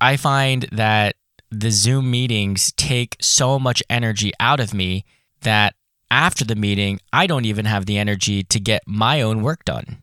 I 0.00 0.16
find 0.16 0.68
that 0.72 1.16
the 1.52 1.70
Zoom 1.70 2.10
meetings 2.10 2.72
take 2.72 3.16
so 3.20 3.58
much 3.58 3.82
energy 3.90 4.32
out 4.40 4.58
of 4.58 4.72
me 4.72 5.04
that 5.42 5.74
after 6.10 6.44
the 6.44 6.56
meeting, 6.56 6.98
I 7.12 7.26
don't 7.26 7.44
even 7.44 7.66
have 7.66 7.86
the 7.86 7.98
energy 7.98 8.42
to 8.44 8.58
get 8.58 8.82
my 8.86 9.20
own 9.20 9.42
work 9.42 9.64
done. 9.64 10.02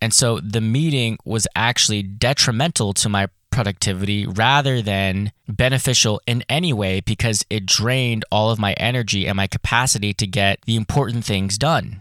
And 0.00 0.14
so 0.14 0.40
the 0.40 0.60
meeting 0.60 1.18
was 1.24 1.46
actually 1.54 2.02
detrimental 2.02 2.94
to 2.94 3.08
my 3.08 3.28
productivity 3.50 4.26
rather 4.26 4.80
than 4.80 5.32
beneficial 5.48 6.20
in 6.26 6.44
any 6.48 6.72
way 6.72 7.00
because 7.00 7.44
it 7.50 7.66
drained 7.66 8.24
all 8.30 8.50
of 8.50 8.58
my 8.58 8.72
energy 8.74 9.26
and 9.26 9.36
my 9.36 9.46
capacity 9.46 10.14
to 10.14 10.26
get 10.26 10.60
the 10.64 10.76
important 10.76 11.24
things 11.24 11.58
done. 11.58 12.00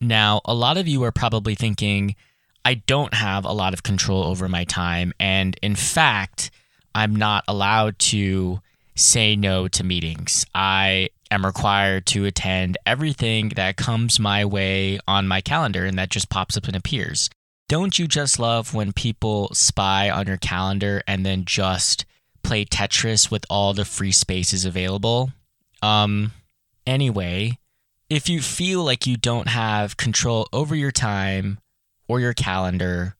Now, 0.00 0.42
a 0.44 0.54
lot 0.54 0.76
of 0.76 0.86
you 0.86 1.02
are 1.04 1.12
probably 1.12 1.54
thinking, 1.54 2.14
I 2.64 2.74
don't 2.74 3.14
have 3.14 3.44
a 3.44 3.52
lot 3.52 3.72
of 3.72 3.82
control 3.82 4.24
over 4.24 4.48
my 4.48 4.64
time. 4.64 5.14
And 5.18 5.56
in 5.62 5.76
fact, 5.76 6.50
I'm 6.96 7.14
not 7.14 7.44
allowed 7.46 7.98
to 7.98 8.62
say 8.94 9.36
no 9.36 9.68
to 9.68 9.84
meetings. 9.84 10.46
I 10.54 11.10
am 11.30 11.44
required 11.44 12.06
to 12.06 12.24
attend 12.24 12.78
everything 12.86 13.50
that 13.50 13.76
comes 13.76 14.18
my 14.18 14.46
way 14.46 14.98
on 15.06 15.28
my 15.28 15.42
calendar 15.42 15.84
and 15.84 15.98
that 15.98 16.08
just 16.08 16.30
pops 16.30 16.56
up 16.56 16.64
and 16.64 16.74
appears. 16.74 17.28
Don't 17.68 17.98
you 17.98 18.08
just 18.08 18.38
love 18.38 18.72
when 18.72 18.94
people 18.94 19.50
spy 19.52 20.08
on 20.08 20.26
your 20.26 20.38
calendar 20.38 21.02
and 21.06 21.26
then 21.26 21.44
just 21.44 22.06
play 22.42 22.64
Tetris 22.64 23.30
with 23.30 23.44
all 23.50 23.74
the 23.74 23.84
free 23.84 24.12
spaces 24.12 24.64
available? 24.64 25.32
Um, 25.82 26.32
anyway, 26.86 27.58
if 28.08 28.30
you 28.30 28.40
feel 28.40 28.82
like 28.82 29.06
you 29.06 29.18
don't 29.18 29.48
have 29.48 29.98
control 29.98 30.48
over 30.50 30.74
your 30.74 30.92
time 30.92 31.58
or 32.08 32.20
your 32.20 32.32
calendar, 32.32 33.15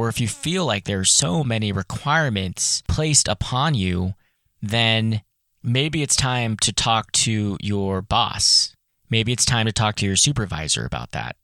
or 0.00 0.08
if 0.08 0.20
you 0.20 0.28
feel 0.28 0.64
like 0.64 0.84
there's 0.84 1.10
so 1.10 1.44
many 1.44 1.72
requirements 1.72 2.82
placed 2.88 3.28
upon 3.28 3.74
you, 3.74 4.14
then 4.62 5.22
maybe 5.62 6.02
it's 6.02 6.16
time 6.16 6.56
to 6.56 6.72
talk 6.72 7.12
to 7.12 7.56
your 7.60 8.02
boss. 8.02 8.74
Maybe 9.10 9.32
it's 9.32 9.44
time 9.44 9.66
to 9.66 9.72
talk 9.72 9.96
to 9.96 10.06
your 10.06 10.16
supervisor 10.16 10.84
about 10.84 11.10
that 11.12 11.36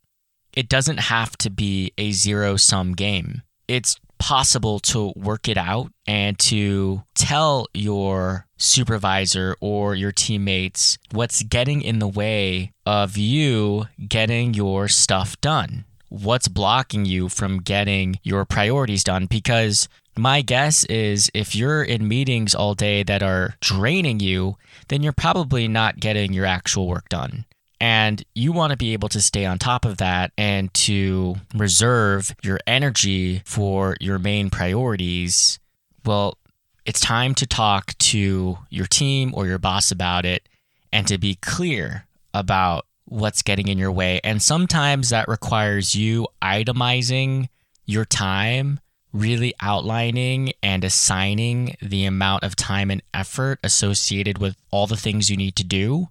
it 0.56 0.68
doesn't 0.70 0.98
have 0.98 1.36
to 1.36 1.50
be 1.50 1.92
a 1.98 2.10
zero 2.10 2.56
sum 2.56 2.94
game. 2.94 3.42
It's 3.68 4.00
possible 4.18 4.80
to 4.80 5.12
work 5.14 5.46
it 5.46 5.58
out 5.58 5.92
and 6.06 6.38
to 6.38 7.02
tell 7.14 7.66
your 7.74 8.46
supervisor 8.56 9.54
or 9.60 9.94
your 9.94 10.12
teammates 10.12 10.96
what's 11.12 11.42
getting 11.42 11.82
in 11.82 11.98
the 11.98 12.08
way 12.08 12.72
of 12.86 13.18
you 13.18 13.84
getting 14.08 14.54
your 14.54 14.88
stuff 14.88 15.38
done. 15.42 15.84
What's 16.08 16.48
blocking 16.48 17.04
you 17.04 17.28
from 17.28 17.60
getting 17.60 18.20
your 18.22 18.44
priorities 18.44 19.04
done? 19.04 19.26
Because 19.26 19.88
my 20.16 20.40
guess 20.42 20.84
is 20.84 21.30
if 21.34 21.54
you're 21.54 21.82
in 21.82 22.08
meetings 22.08 22.54
all 22.54 22.74
day 22.74 23.02
that 23.02 23.22
are 23.22 23.54
draining 23.60 24.20
you, 24.20 24.56
then 24.88 25.02
you're 25.02 25.12
probably 25.12 25.68
not 25.68 26.00
getting 26.00 26.32
your 26.32 26.46
actual 26.46 26.86
work 26.86 27.08
done. 27.08 27.44
And 27.78 28.24
you 28.34 28.52
want 28.52 28.70
to 28.70 28.76
be 28.76 28.94
able 28.94 29.10
to 29.10 29.20
stay 29.20 29.44
on 29.44 29.58
top 29.58 29.84
of 29.84 29.98
that 29.98 30.32
and 30.38 30.72
to 30.74 31.36
reserve 31.54 32.34
your 32.42 32.58
energy 32.66 33.42
for 33.44 33.96
your 34.00 34.18
main 34.18 34.48
priorities. 34.48 35.58
Well, 36.04 36.38
it's 36.86 37.00
time 37.00 37.34
to 37.34 37.46
talk 37.46 37.98
to 37.98 38.58
your 38.70 38.86
team 38.86 39.34
or 39.34 39.46
your 39.46 39.58
boss 39.58 39.90
about 39.90 40.24
it 40.24 40.48
and 40.90 41.06
to 41.08 41.18
be 41.18 41.34
clear 41.34 42.06
about 42.32 42.86
what's 43.06 43.42
getting 43.42 43.68
in 43.68 43.78
your 43.78 43.92
way. 43.92 44.20
And 44.22 44.42
sometimes 44.42 45.10
that 45.10 45.28
requires 45.28 45.94
you 45.94 46.28
itemizing 46.42 47.48
your 47.84 48.04
time, 48.04 48.80
really 49.12 49.54
outlining 49.60 50.52
and 50.62 50.84
assigning 50.84 51.76
the 51.80 52.04
amount 52.04 52.44
of 52.44 52.56
time 52.56 52.90
and 52.90 53.02
effort 53.14 53.58
associated 53.62 54.38
with 54.38 54.56
all 54.70 54.86
the 54.86 54.96
things 54.96 55.30
you 55.30 55.36
need 55.36 55.56
to 55.56 55.64
do 55.64 56.08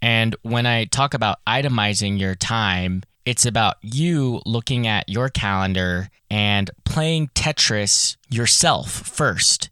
and 0.00 0.36
when 0.42 0.66
I 0.66 0.84
talk 0.84 1.14
about 1.14 1.38
itemizing 1.46 2.18
your 2.18 2.34
time, 2.34 3.02
it's 3.24 3.44
about 3.44 3.76
you 3.82 4.40
looking 4.46 4.86
at 4.86 5.08
your 5.08 5.28
calendar 5.28 6.08
and 6.30 6.70
playing 6.84 7.28
Tetris 7.28 8.16
yourself 8.30 8.90
first. 8.90 9.70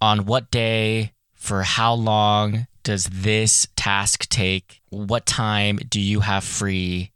On 0.00 0.26
what 0.26 0.50
day, 0.50 1.12
for 1.32 1.62
how 1.62 1.94
long 1.94 2.66
does 2.86 3.06
this 3.06 3.66
task 3.74 4.28
take? 4.28 4.80
What 4.90 5.26
time 5.26 5.80
do 5.90 6.00
you 6.00 6.20
have 6.20 6.44
free? 6.44 7.10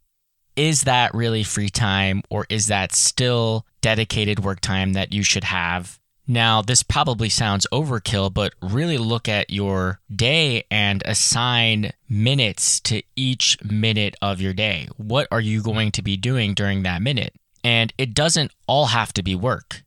Is 0.56 0.82
that 0.82 1.14
really 1.14 1.44
free 1.44 1.68
time 1.68 2.22
or 2.28 2.44
is 2.50 2.66
that 2.66 2.92
still 2.92 3.64
dedicated 3.80 4.40
work 4.40 4.60
time 4.60 4.94
that 4.94 5.12
you 5.12 5.22
should 5.22 5.44
have? 5.44 6.00
Now, 6.26 6.60
this 6.60 6.82
probably 6.82 7.28
sounds 7.28 7.68
overkill, 7.72 8.34
but 8.34 8.52
really 8.60 8.98
look 8.98 9.28
at 9.28 9.50
your 9.50 10.00
day 10.14 10.64
and 10.72 11.04
assign 11.06 11.92
minutes 12.08 12.80
to 12.80 13.02
each 13.14 13.56
minute 13.62 14.16
of 14.20 14.40
your 14.40 14.52
day. 14.52 14.88
What 14.96 15.28
are 15.30 15.40
you 15.40 15.62
going 15.62 15.92
to 15.92 16.02
be 16.02 16.16
doing 16.16 16.54
during 16.54 16.82
that 16.82 17.00
minute? 17.00 17.34
And 17.62 17.92
it 17.96 18.12
doesn't 18.12 18.50
all 18.66 18.86
have 18.86 19.12
to 19.12 19.22
be 19.22 19.36
work, 19.36 19.84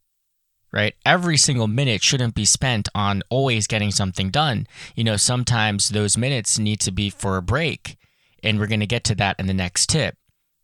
right? 0.74 0.96
Every 1.06 1.38
single 1.38 1.68
minute 1.68 2.02
shouldn't 2.02 2.36
be 2.36 2.46
spent 2.46 2.90
on 2.96 3.22
always 3.30 3.68
getting 3.68 3.92
something 3.92 4.30
done. 4.32 4.68
You 4.96 5.04
know, 5.04 5.18
sometimes 5.18 5.90
those 5.90 6.18
minutes 6.18 6.60
need 6.60 6.80
to 6.82 6.92
be 6.92 7.10
for 7.10 7.38
a 7.38 7.42
break. 7.42 7.98
And 8.42 8.60
we're 8.60 8.68
going 8.68 8.82
to 8.82 8.86
get 8.88 9.06
to 9.06 9.16
that 9.16 9.40
in 9.40 9.48
the 9.48 9.54
next 9.54 9.88
tip 9.88 10.18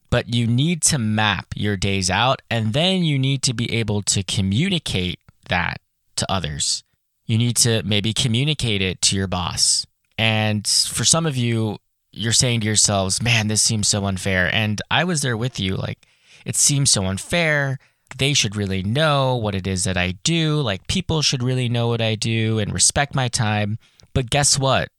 but 0.09 0.33
you 0.33 0.47
need 0.47 0.81
to 0.81 0.97
map 0.97 1.47
your 1.55 1.77
days 1.77 2.09
out 2.09 2.41
and 2.49 2.73
then 2.73 3.03
you 3.03 3.19
need 3.19 3.41
to 3.43 3.53
be 3.53 3.71
able 3.73 4.01
to 4.01 4.23
communicate 4.23 5.19
that 5.49 5.79
to 6.15 6.31
others. 6.31 6.83
You 7.25 7.37
need 7.37 7.57
to 7.57 7.83
maybe 7.83 8.13
communicate 8.13 8.81
it 8.81 9.01
to 9.03 9.15
your 9.15 9.27
boss. 9.27 9.85
And 10.17 10.67
for 10.67 11.05
some 11.05 11.25
of 11.25 11.37
you, 11.37 11.77
you're 12.11 12.33
saying 12.33 12.61
to 12.61 12.65
yourselves, 12.65 13.21
man, 13.21 13.47
this 13.47 13.61
seems 13.61 13.87
so 13.87 14.05
unfair. 14.05 14.53
And 14.53 14.81
I 14.89 15.03
was 15.03 15.21
there 15.21 15.37
with 15.37 15.59
you. 15.59 15.75
Like, 15.75 16.07
it 16.45 16.55
seems 16.55 16.89
so 16.89 17.05
unfair. 17.05 17.77
They 18.17 18.33
should 18.33 18.55
really 18.55 18.83
know 18.83 19.35
what 19.35 19.55
it 19.55 19.67
is 19.67 19.83
that 19.83 19.97
I 19.97 20.11
do. 20.23 20.61
Like, 20.61 20.87
people 20.87 21.21
should 21.21 21.43
really 21.43 21.69
know 21.69 21.87
what 21.87 22.01
I 22.01 22.15
do 22.15 22.59
and 22.59 22.73
respect 22.73 23.15
my 23.15 23.27
time. 23.27 23.77
But 24.13 24.29
guess 24.29 24.57
what? 24.57 24.89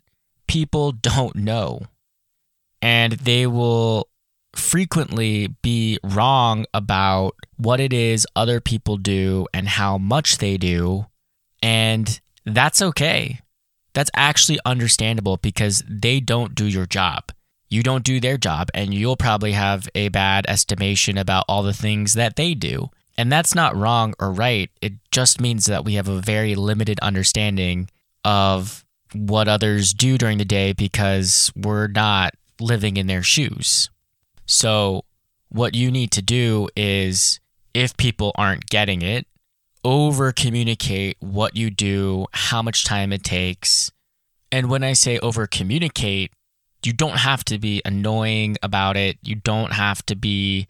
People 0.47 0.93
don't 0.93 1.37
know. 1.37 1.83
And 2.81 3.12
they 3.12 3.47
will 3.47 4.09
frequently 4.55 5.49
be 5.62 5.99
wrong 6.02 6.67
about 6.75 7.37
what 7.57 7.81
it 7.81 7.93
is 7.93 8.26
other 8.35 8.61
people 8.61 8.97
do 8.97 9.47
and 9.52 9.69
how 9.69 9.99
much 9.99 10.38
they 10.38 10.57
do. 10.57 11.07
And 11.62 12.21
that's 12.45 12.81
okay. 12.81 13.40
That's 13.93 14.11
actually 14.14 14.59
understandable 14.64 15.37
because 15.37 15.83
they 15.88 16.21
don't 16.21 16.55
do 16.55 16.67
your 16.67 16.87
job. 16.87 17.33
You 17.69 17.83
don't 17.83 18.05
do 18.05 18.19
their 18.19 18.37
job, 18.37 18.69
and 18.75 18.93
you'll 18.93 19.17
probably 19.17 19.52
have 19.52 19.88
a 19.95 20.09
bad 20.09 20.45
estimation 20.49 21.17
about 21.17 21.45
all 21.49 21.62
the 21.62 21.73
things 21.73 22.14
that 22.14 22.35
they 22.35 22.55
do. 22.55 22.90
And 23.19 23.31
that's 23.31 23.55
not 23.55 23.76
wrong 23.76 24.14
or 24.19 24.33
right. 24.33 24.71
It 24.81 24.95
just 25.11 25.40
means 25.40 25.67
that 25.67 25.85
we 25.85 25.95
have 25.95 26.09
a 26.09 26.21
very 26.21 26.55
limited 26.55 26.99
understanding 27.00 27.90
of 28.25 28.85
what 29.12 29.49
others 29.49 29.93
do 29.93 30.17
during 30.17 30.38
the 30.38 30.45
day 30.45 30.73
because 30.73 31.52
we're 31.57 31.88
not 31.88 32.35
living 32.61 32.97
in 32.97 33.07
their 33.07 33.23
shoes. 33.23 33.90
So, 34.47 35.05
what 35.49 35.75
you 35.75 35.90
need 35.90 36.12
to 36.12 36.23
do 36.23 36.69
is 36.76 37.40
if 37.75 37.97
people 37.97 38.33
aren't 38.37 38.67
getting 38.67 39.02
it, 39.02 39.26
over 39.85 40.33
communicate 40.33 41.17
what 41.21 41.57
you 41.57 41.71
do, 41.71 42.26
how 42.33 42.62
much 42.62 42.85
time 42.85 43.12
it 43.12 43.25
takes. 43.25 43.90
And 44.52 44.69
when 44.69 44.85
I 44.85 44.93
say 44.93 45.19
over 45.19 45.47
communicate, 45.47 46.33
you 46.85 46.93
don't 46.93 47.19
have 47.19 47.45
to 47.45 47.59
be 47.59 47.83
annoying 47.85 48.57
about 48.62 48.97
it. 48.97 49.19
You 49.23 49.37
don't 49.37 49.73
have 49.73 50.05
to 50.07 50.17
be 50.17 50.67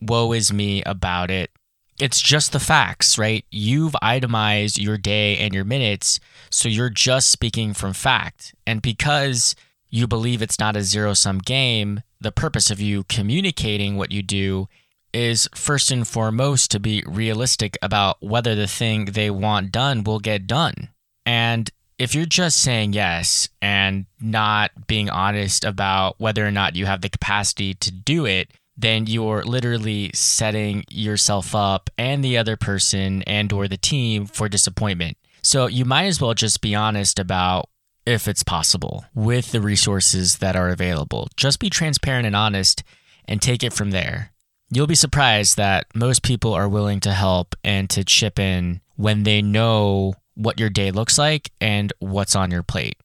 woe 0.00 0.32
is 0.32 0.52
me 0.52 0.82
about 0.84 1.30
it. 1.30 1.50
It's 1.98 2.20
just 2.20 2.52
the 2.52 2.60
facts, 2.60 3.18
right? 3.18 3.44
You've 3.50 3.94
itemized 4.02 4.78
your 4.78 4.98
day 4.98 5.38
and 5.38 5.54
your 5.54 5.64
minutes, 5.64 6.18
so 6.50 6.68
you're 6.68 6.90
just 6.90 7.30
speaking 7.30 7.72
from 7.72 7.92
fact. 7.92 8.54
And 8.66 8.82
because 8.82 9.54
you 9.90 10.08
believe 10.08 10.42
it's 10.42 10.58
not 10.58 10.76
a 10.76 10.82
zero 10.82 11.14
sum 11.14 11.38
game, 11.38 12.02
the 12.20 12.32
purpose 12.32 12.70
of 12.70 12.80
you 12.80 13.04
communicating 13.04 13.96
what 13.96 14.10
you 14.10 14.22
do 14.22 14.68
is 15.12 15.48
first 15.54 15.92
and 15.92 16.06
foremost 16.06 16.72
to 16.72 16.80
be 16.80 17.04
realistic 17.06 17.78
about 17.80 18.16
whether 18.20 18.56
the 18.56 18.66
thing 18.66 19.04
they 19.04 19.30
want 19.30 19.70
done 19.70 20.02
will 20.02 20.18
get 20.18 20.48
done. 20.48 20.88
And 21.24 21.70
if 21.98 22.14
you're 22.14 22.26
just 22.26 22.60
saying 22.60 22.92
yes 22.92 23.48
and 23.62 24.06
not 24.20 24.88
being 24.88 25.08
honest 25.08 25.64
about 25.64 26.16
whether 26.18 26.44
or 26.44 26.50
not 26.50 26.74
you 26.74 26.86
have 26.86 27.00
the 27.00 27.08
capacity 27.08 27.74
to 27.74 27.92
do 27.92 28.26
it, 28.26 28.50
then 28.76 29.06
you're 29.06 29.44
literally 29.44 30.10
setting 30.14 30.84
yourself 30.90 31.54
up 31.54 31.90
and 31.96 32.24
the 32.24 32.36
other 32.36 32.56
person 32.56 33.22
and 33.22 33.52
or 33.52 33.68
the 33.68 33.76
team 33.76 34.26
for 34.26 34.48
disappointment. 34.48 35.16
So 35.42 35.66
you 35.66 35.84
might 35.84 36.06
as 36.06 36.20
well 36.20 36.34
just 36.34 36.60
be 36.60 36.74
honest 36.74 37.18
about 37.18 37.68
if 38.06 38.28
it's 38.28 38.42
possible 38.42 39.04
with 39.14 39.52
the 39.52 39.60
resources 39.60 40.38
that 40.38 40.56
are 40.56 40.70
available. 40.70 41.28
Just 41.36 41.60
be 41.60 41.70
transparent 41.70 42.26
and 42.26 42.36
honest 42.36 42.82
and 43.26 43.40
take 43.40 43.62
it 43.62 43.72
from 43.72 43.90
there. 43.90 44.32
You'll 44.70 44.86
be 44.86 44.94
surprised 44.94 45.56
that 45.56 45.86
most 45.94 46.22
people 46.22 46.52
are 46.52 46.68
willing 46.68 47.00
to 47.00 47.12
help 47.12 47.54
and 47.62 47.88
to 47.90 48.04
chip 48.04 48.38
in 48.38 48.80
when 48.96 49.22
they 49.22 49.40
know 49.40 50.14
what 50.34 50.58
your 50.58 50.70
day 50.70 50.90
looks 50.90 51.16
like 51.16 51.52
and 51.60 51.92
what's 52.00 52.34
on 52.34 52.50
your 52.50 52.62
plate. 52.62 52.96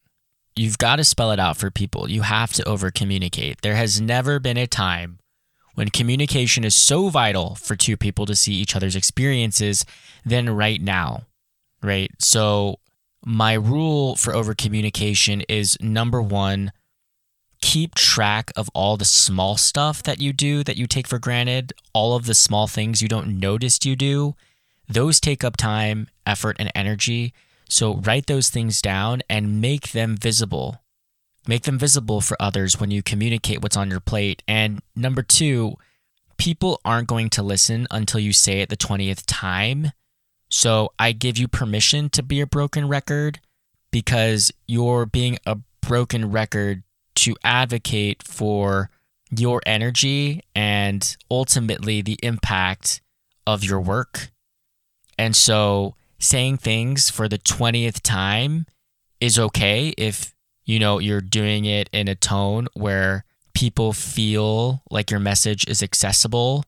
You've 0.56 0.78
got 0.78 0.98
to 0.98 1.04
spell 1.04 1.32
it 1.32 1.40
out 1.40 1.58
for 1.58 1.70
people. 1.70 2.10
You 2.10 2.24
have 2.24 2.54
to 2.54 2.68
over 2.68 2.92
communicate. 2.92 3.62
There 3.62 3.76
has 3.76 4.02
never 4.02 4.40
been 4.40 4.58
a 4.58 4.68
time 4.68 5.19
when 5.80 5.88
communication 5.88 6.66
is 6.66 6.76
so 6.76 7.08
vital 7.08 7.56
for 7.56 7.74
two 7.74 7.96
people 7.96 8.26
to 8.26 8.36
see 8.36 8.52
each 8.52 8.76
other's 8.76 8.98
experiences 8.98 9.86
than 10.26 10.50
right 10.50 10.82
now, 10.82 11.22
right? 11.82 12.12
So, 12.20 12.80
my 13.26 13.54
rule 13.54 14.18
for 14.18 14.36
over 14.36 14.54
communication 14.54 15.40
is 15.48 15.78
number 15.80 16.22
one, 16.22 16.74
keep 17.62 17.96
track 17.96 18.52
of 18.58 18.70
all 18.74 18.98
the 18.98 19.06
small 19.06 19.56
stuff 19.56 20.04
that 20.04 20.20
you 20.20 20.34
do 20.34 20.66
that 20.66 20.76
you 20.76 20.86
take 20.86 21.08
for 21.08 21.18
granted, 21.18 21.72
all 21.94 22.14
of 22.14 22.26
the 22.26 22.36
small 22.36 22.68
things 22.68 23.02
you 23.02 23.08
don't 23.08 23.40
notice 23.40 23.86
you 23.86 23.96
do. 23.96 24.36
Those 24.90 25.22
take 25.22 25.46
up 25.46 25.56
time, 25.56 26.10
effort, 26.26 26.58
and 26.60 26.70
energy. 26.76 27.34
So 27.70 27.96
write 27.96 28.26
those 28.26 28.50
things 28.50 28.82
down 28.82 29.22
and 29.30 29.62
make 29.62 29.94
them 29.94 30.18
visible. 30.18 30.82
Make 31.48 31.64
them 31.64 31.80
visible 31.80 32.22
for 32.22 32.38
others 32.40 32.80
when 32.80 32.92
you 32.92 33.02
communicate 33.02 33.62
what's 33.62 33.78
on 33.78 33.90
your 33.90 34.00
plate. 34.00 34.44
And 34.48 34.82
number 34.96 35.24
two, 35.24 35.76
people 36.38 36.80
aren't 36.86 37.08
going 37.08 37.30
to 37.32 37.44
listen 37.44 37.88
until 37.92 38.20
you 38.20 38.34
say 38.34 38.62
it 38.62 38.70
the 38.70 38.78
20th 38.78 39.24
time. 39.26 39.92
So 40.50 40.92
I 40.98 41.12
give 41.12 41.38
you 41.38 41.48
permission 41.48 42.10
to 42.12 42.24
be 42.24 42.42
a 42.42 42.48
broken 42.48 42.88
record 42.88 43.40
because 43.92 44.52
you're 44.68 45.06
being 45.06 45.38
a 45.46 45.58
broken 45.82 46.32
record 46.32 46.84
to 47.16 47.36
advocate 47.44 48.24
for 48.24 48.90
your 49.36 49.62
energy 49.66 50.42
and 50.56 51.16
ultimately 51.30 52.02
the 52.02 52.18
impact 52.24 53.02
of 53.46 53.64
your 53.64 53.80
work. 53.80 54.32
And 55.18 55.36
so 55.36 55.96
saying 56.18 56.58
things 56.58 57.10
for 57.10 57.28
the 57.28 57.38
20th 57.38 58.02
time 58.02 58.66
is 59.20 59.38
okay 59.38 59.94
if 59.98 60.34
you 60.70 60.78
know 60.78 61.00
you're 61.00 61.20
doing 61.20 61.66
it 61.66 61.90
in 61.92 62.08
a 62.08 62.14
tone 62.14 62.68
where 62.76 63.26
people 63.56 63.92
feel 63.92 64.84
like 64.92 65.10
your 65.10 65.20
message 65.20 65.68
is 65.68 65.82
accessible. 65.82 66.64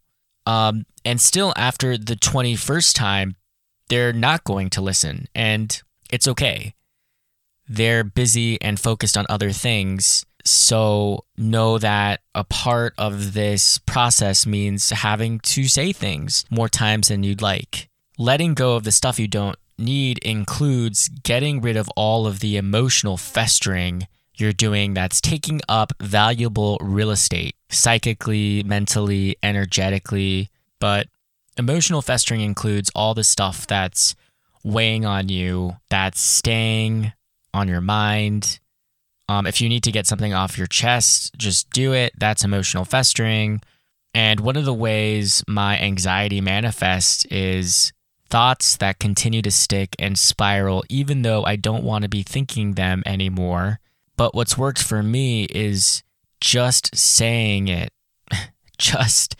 Um, 0.47 0.87
and 1.05 1.21
still, 1.21 1.53
after 1.55 1.99
the 1.99 2.15
21st 2.15 2.95
time, 2.95 3.35
they're 3.89 4.11
not 4.11 4.43
going 4.43 4.71
to 4.71 4.81
listen, 4.81 5.27
and 5.35 5.79
it's 6.11 6.27
okay. 6.27 6.73
They're 7.69 8.03
busy 8.03 8.59
and 8.59 8.79
focused 8.79 9.15
on 9.15 9.27
other 9.29 9.51
things. 9.51 10.25
So 10.45 11.25
know 11.37 11.77
that 11.77 12.21
a 12.33 12.43
part 12.43 12.95
of 12.97 13.33
this 13.33 13.77
process 13.77 14.47
means 14.47 14.89
having 14.89 15.39
to 15.41 15.67
say 15.67 15.91
things 15.91 16.43
more 16.49 16.69
times 16.69 17.09
than 17.09 17.21
you'd 17.21 17.43
like. 17.43 17.87
Letting 18.17 18.55
go 18.55 18.75
of 18.75 18.83
the 18.83 18.91
stuff 18.91 19.19
you 19.19 19.27
don't 19.27 19.59
need 19.81 20.17
includes 20.19 21.09
getting 21.09 21.61
rid 21.61 21.77
of 21.77 21.89
all 21.95 22.27
of 22.27 22.39
the 22.39 22.57
emotional 22.57 23.17
festering 23.17 24.07
you're 24.35 24.53
doing 24.53 24.93
that's 24.93 25.21
taking 25.21 25.61
up 25.67 25.93
valuable 25.99 26.77
real 26.81 27.11
estate, 27.11 27.55
psychically, 27.69 28.63
mentally, 28.63 29.35
energetically. 29.43 30.49
But 30.79 31.07
emotional 31.57 32.01
festering 32.01 32.41
includes 32.41 32.89
all 32.95 33.13
the 33.13 33.23
stuff 33.23 33.67
that's 33.67 34.15
weighing 34.63 35.05
on 35.05 35.29
you, 35.29 35.77
that's 35.89 36.21
staying 36.21 37.13
on 37.53 37.67
your 37.67 37.81
mind, 37.81 38.59
um, 39.31 39.47
if 39.47 39.61
you 39.61 39.69
need 39.69 39.83
to 39.83 39.93
get 39.93 40.07
something 40.07 40.33
off 40.33 40.57
your 40.57 40.67
chest, 40.67 41.33
just 41.37 41.69
do 41.69 41.93
it. 41.93 42.11
That's 42.17 42.43
emotional 42.43 42.83
festering. 42.83 43.61
And 44.13 44.41
one 44.41 44.57
of 44.57 44.65
the 44.65 44.73
ways 44.73 45.41
my 45.47 45.79
anxiety 45.79 46.41
manifests 46.41 47.23
is 47.31 47.93
thoughts 48.31 48.77
that 48.77 48.97
continue 48.97 49.41
to 49.41 49.51
stick 49.51 49.95
and 49.99 50.17
spiral, 50.17 50.83
even 50.89 51.21
though 51.21 51.43
I 51.43 51.57
don't 51.57 51.83
want 51.83 52.03
to 52.03 52.09
be 52.09 52.23
thinking 52.23 52.73
them 52.73 53.03
anymore. 53.05 53.79
But 54.15 54.33
what's 54.33 54.57
worked 54.57 54.81
for 54.81 55.03
me 55.03 55.43
is 55.43 56.01
just 56.39 56.95
saying 56.95 57.67
it, 57.67 57.91
just 58.77 59.35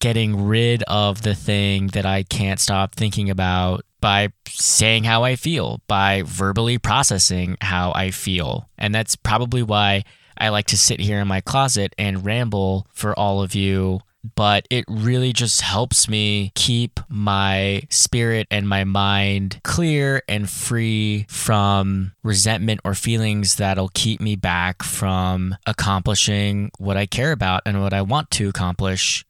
getting 0.00 0.46
rid 0.46 0.82
of 0.84 1.22
the 1.22 1.34
thing 1.34 1.88
that 1.88 2.06
I 2.06 2.22
can't 2.22 2.60
stop 2.60 2.94
thinking 2.94 3.30
about 3.30 3.84
by 4.00 4.28
saying 4.46 5.04
how 5.04 5.24
I 5.24 5.34
feel, 5.34 5.80
by 5.88 6.22
verbally 6.24 6.78
processing 6.78 7.56
how 7.60 7.92
I 7.94 8.10
feel. 8.10 8.68
And 8.78 8.94
that's 8.94 9.16
probably 9.16 9.62
why 9.62 10.04
I 10.36 10.50
like 10.50 10.66
to 10.66 10.76
sit 10.76 11.00
here 11.00 11.18
in 11.20 11.26
my 11.26 11.40
closet 11.40 11.94
and 11.98 12.24
ramble 12.24 12.86
for 12.92 13.18
all 13.18 13.42
of 13.42 13.54
you. 13.54 14.00
But 14.34 14.66
it 14.68 14.84
really 14.88 15.32
just 15.32 15.60
helps 15.60 16.08
me 16.08 16.52
keep 16.54 17.00
my 17.08 17.82
spirit 17.88 18.46
and 18.50 18.68
my 18.68 18.84
mind 18.84 19.60
clear 19.62 20.22
and 20.28 20.50
free 20.50 21.26
from 21.28 22.12
resentment 22.22 22.80
or 22.84 22.94
feelings 22.94 23.56
that'll 23.56 23.90
keep 23.94 24.20
me 24.20 24.36
back 24.36 24.82
from 24.82 25.56
accomplishing 25.66 26.70
what 26.78 26.96
I 26.96 27.06
care 27.06 27.32
about 27.32 27.62
and 27.64 27.80
what 27.80 27.94
I 27.94 28.02
want 28.02 28.30
to 28.32 28.48
accomplish 28.48 29.24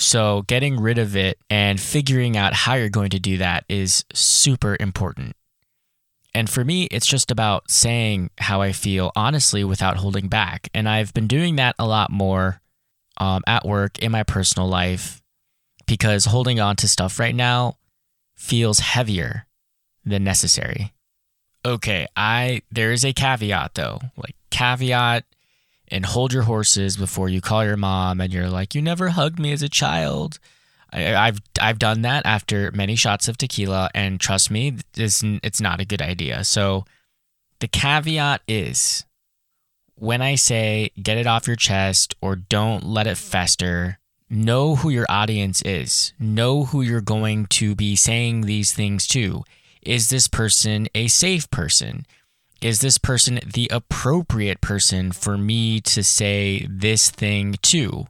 so, 0.00 0.42
getting 0.42 0.80
rid 0.80 0.96
of 0.96 1.14
it 1.14 1.38
and 1.50 1.78
figuring 1.78 2.34
out 2.34 2.54
how 2.54 2.72
you're 2.72 2.88
going 2.88 3.10
to 3.10 3.20
do 3.20 3.36
that 3.36 3.66
is 3.68 4.02
super 4.14 4.74
important. 4.80 5.36
And 6.34 6.48
for 6.48 6.64
me, 6.64 6.84
it's 6.84 7.06
just 7.06 7.30
about 7.30 7.70
saying 7.70 8.30
how 8.38 8.62
I 8.62 8.72
feel 8.72 9.12
honestly 9.14 9.62
without 9.62 9.98
holding 9.98 10.28
back. 10.28 10.70
And 10.72 10.88
I've 10.88 11.12
been 11.12 11.26
doing 11.26 11.56
that 11.56 11.74
a 11.78 11.86
lot 11.86 12.10
more 12.10 12.62
um, 13.20 13.42
at 13.46 13.64
work, 13.64 13.98
in 14.00 14.10
my 14.10 14.24
personal 14.24 14.68
life, 14.68 15.22
because 15.86 16.24
holding 16.24 16.58
on 16.58 16.74
to 16.76 16.88
stuff 16.88 17.20
right 17.20 17.34
now 17.34 17.76
feels 18.34 18.80
heavier 18.80 19.46
than 20.04 20.24
necessary. 20.24 20.92
Okay, 21.64 22.06
I 22.16 22.62
there 22.72 22.90
is 22.90 23.04
a 23.04 23.12
caveat 23.12 23.74
though. 23.74 24.00
Like 24.16 24.34
caveat 24.50 25.24
and 25.88 26.06
hold 26.06 26.32
your 26.32 26.44
horses 26.44 26.96
before 26.96 27.28
you 27.28 27.40
call 27.40 27.64
your 27.64 27.76
mom 27.76 28.20
and 28.20 28.32
you're 28.32 28.48
like, 28.48 28.74
you 28.74 28.80
never 28.80 29.10
hugged 29.10 29.38
me 29.38 29.52
as 29.52 29.62
a 29.62 29.68
child. 29.68 30.38
I, 30.92 31.26
have 31.26 31.40
I've 31.60 31.78
done 31.78 32.02
that 32.02 32.26
after 32.26 32.72
many 32.72 32.96
shots 32.96 33.28
of 33.28 33.36
tequila, 33.38 33.90
and 33.94 34.18
trust 34.18 34.50
me, 34.50 34.76
it's, 34.96 35.22
it's 35.22 35.60
not 35.60 35.80
a 35.80 35.84
good 35.84 36.02
idea. 36.02 36.42
So 36.42 36.84
the 37.60 37.68
caveat 37.68 38.42
is 38.48 39.04
when 40.00 40.22
I 40.22 40.34
say 40.34 40.90
get 41.00 41.18
it 41.18 41.26
off 41.26 41.46
your 41.46 41.56
chest 41.56 42.14
or 42.20 42.34
don't 42.34 42.84
let 42.84 43.06
it 43.06 43.18
fester, 43.18 43.98
know 44.30 44.76
who 44.76 44.88
your 44.88 45.06
audience 45.08 45.60
is. 45.62 46.14
Know 46.18 46.64
who 46.64 46.80
you're 46.80 47.00
going 47.00 47.46
to 47.46 47.74
be 47.74 47.96
saying 47.96 48.42
these 48.42 48.72
things 48.72 49.06
to. 49.08 49.44
Is 49.82 50.08
this 50.08 50.26
person 50.26 50.88
a 50.94 51.08
safe 51.08 51.50
person? 51.50 52.06
Is 52.62 52.80
this 52.80 52.98
person 52.98 53.40
the 53.44 53.68
appropriate 53.70 54.60
person 54.60 55.12
for 55.12 55.36
me 55.36 55.80
to 55.82 56.02
say 56.02 56.66
this 56.68 57.10
thing 57.10 57.56
to? 57.62 58.06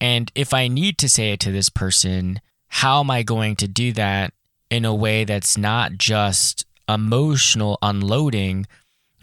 And 0.00 0.30
if 0.34 0.54
I 0.54 0.68
need 0.68 0.98
to 0.98 1.08
say 1.08 1.32
it 1.32 1.40
to 1.40 1.52
this 1.52 1.68
person, 1.68 2.40
how 2.68 3.00
am 3.00 3.10
I 3.10 3.22
going 3.22 3.56
to 3.56 3.68
do 3.68 3.92
that 3.92 4.32
in 4.70 4.84
a 4.84 4.94
way 4.94 5.24
that's 5.24 5.56
not 5.56 5.92
just 5.92 6.66
emotional 6.88 7.78
unloading, 7.82 8.66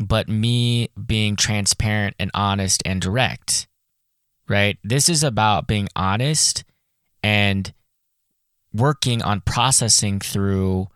but 0.01 0.27
me 0.27 0.89
being 1.05 1.35
transparent 1.35 2.15
and 2.19 2.31
honest 2.33 2.81
and 2.85 3.01
direct? 3.01 3.67
Right? 4.47 4.77
This 4.83 5.07
is 5.09 5.23
about 5.23 5.67
being 5.67 5.87
honest 5.95 6.63
and 7.23 7.73
working 8.73 9.21
on 9.21 9.41
processing 9.41 10.19
through 10.19 10.87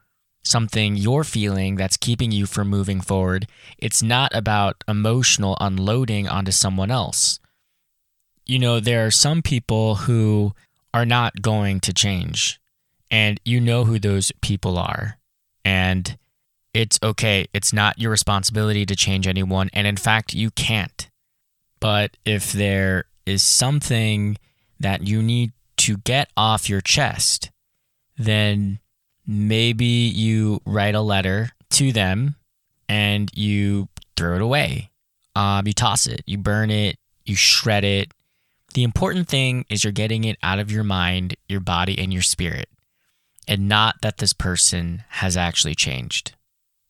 something 0.43 0.95
you're 0.95 1.23
feeling 1.23 1.75
that's 1.75 1.97
keeping 1.97 2.31
you 2.31 2.45
from 2.45 2.69
moving 2.69 3.01
forward. 3.01 3.47
It's 3.77 4.03
not 4.03 4.33
about 4.35 4.83
emotional 4.87 5.57
unloading 5.59 6.27
onto 6.27 6.51
someone 6.51 6.91
else. 6.91 7.39
You 8.45 8.59
know, 8.59 8.79
there 8.79 9.05
are 9.05 9.11
some 9.11 9.41
people 9.41 9.95
who 9.95 10.53
are 10.93 11.05
not 11.05 11.41
going 11.41 11.79
to 11.81 11.93
change, 11.93 12.59
and 13.09 13.39
you 13.43 13.59
know 13.59 13.85
who 13.85 13.99
those 13.99 14.31
people 14.41 14.77
are. 14.77 15.17
And 15.65 16.17
it's 16.75 16.99
okay. 17.01 17.47
It's 17.53 17.71
not 17.71 17.99
your 17.99 18.11
responsibility 18.11 18.85
to 18.85 18.97
change 18.97 19.27
anyone. 19.27 19.69
And 19.71 19.87
in 19.87 19.95
fact, 19.95 20.33
you 20.33 20.51
can't. 20.51 21.09
But 21.79 22.17
if 22.25 22.51
there 22.51 23.05
is 23.25 23.41
something 23.41 24.37
that 24.81 25.07
you 25.07 25.23
need 25.23 25.53
to 25.77 25.95
get 25.97 26.29
off 26.35 26.67
your 26.69 26.81
chest, 26.81 27.49
then 28.17 28.79
maybe 29.25 29.85
you 29.85 30.61
write 30.65 30.95
a 30.95 31.01
letter 31.01 31.51
to 31.71 31.93
them 31.93 32.35
and 32.89 33.31
you 33.33 33.87
throw 34.17 34.35
it 34.35 34.41
away. 34.41 34.91
Um, 35.33 35.65
you 35.65 35.73
toss 35.73 36.07
it, 36.07 36.23
you 36.25 36.37
burn 36.37 36.69
it, 36.71 36.97
you 37.23 37.37
shred 37.37 37.85
it. 37.85 38.11
The 38.73 38.83
important 38.83 39.29
thing 39.29 39.65
is 39.69 39.85
you're 39.85 39.93
getting 39.93 40.25
it 40.25 40.37
out 40.43 40.59
of 40.59 40.71
your 40.71 40.83
mind, 40.83 41.37
your 41.47 41.61
body, 41.61 41.97
and 41.97 42.11
your 42.11 42.21
spirit, 42.21 42.67
and 43.47 43.69
not 43.69 43.95
that 44.01 44.17
this 44.17 44.33
person 44.33 45.03
has 45.07 45.37
actually 45.37 45.75
changed. 45.75 46.33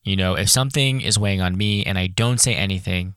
You 0.05 0.15
know, 0.15 0.35
if 0.35 0.49
something 0.49 1.01
is 1.01 1.19
weighing 1.19 1.41
on 1.41 1.57
me 1.57 1.83
and 1.83 1.97
I 1.97 2.07
don't 2.07 2.39
say 2.39 2.53
anything, 2.55 3.15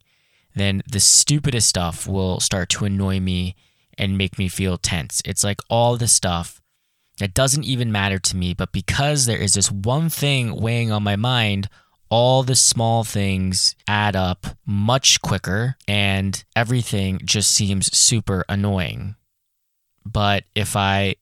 then 0.54 0.82
the 0.90 1.00
stupidest 1.00 1.68
stuff 1.68 2.08
will 2.08 2.40
start 2.40 2.70
to 2.70 2.86
annoy 2.86 3.20
me 3.20 3.54
and 3.98 4.16
make 4.16 4.38
me 4.38 4.48
feel 4.48 4.78
tense. 4.78 5.20
It's 5.26 5.44
like 5.44 5.60
all 5.68 5.96
the 5.96 6.08
stuff 6.08 6.62
that 7.18 7.34
doesn't 7.34 7.64
even 7.64 7.92
matter 7.92 8.18
to 8.18 8.36
me, 8.36 8.54
but 8.54 8.72
because 8.72 9.26
there 9.26 9.36
is 9.36 9.52
this 9.52 9.70
one 9.70 10.08
thing 10.08 10.58
weighing 10.58 10.90
on 10.90 11.02
my 11.02 11.14
mind, 11.16 11.68
all 12.08 12.42
the 12.42 12.56
small 12.56 13.04
things 13.04 13.76
add 13.86 14.16
up 14.16 14.46
much 14.64 15.20
quicker 15.20 15.76
and 15.86 16.42
everything 16.56 17.20
just 17.22 17.50
seems 17.50 17.94
super 17.96 18.46
annoying. 18.48 19.14
But 20.06 20.44
if 20.54 20.74
I 20.74 21.16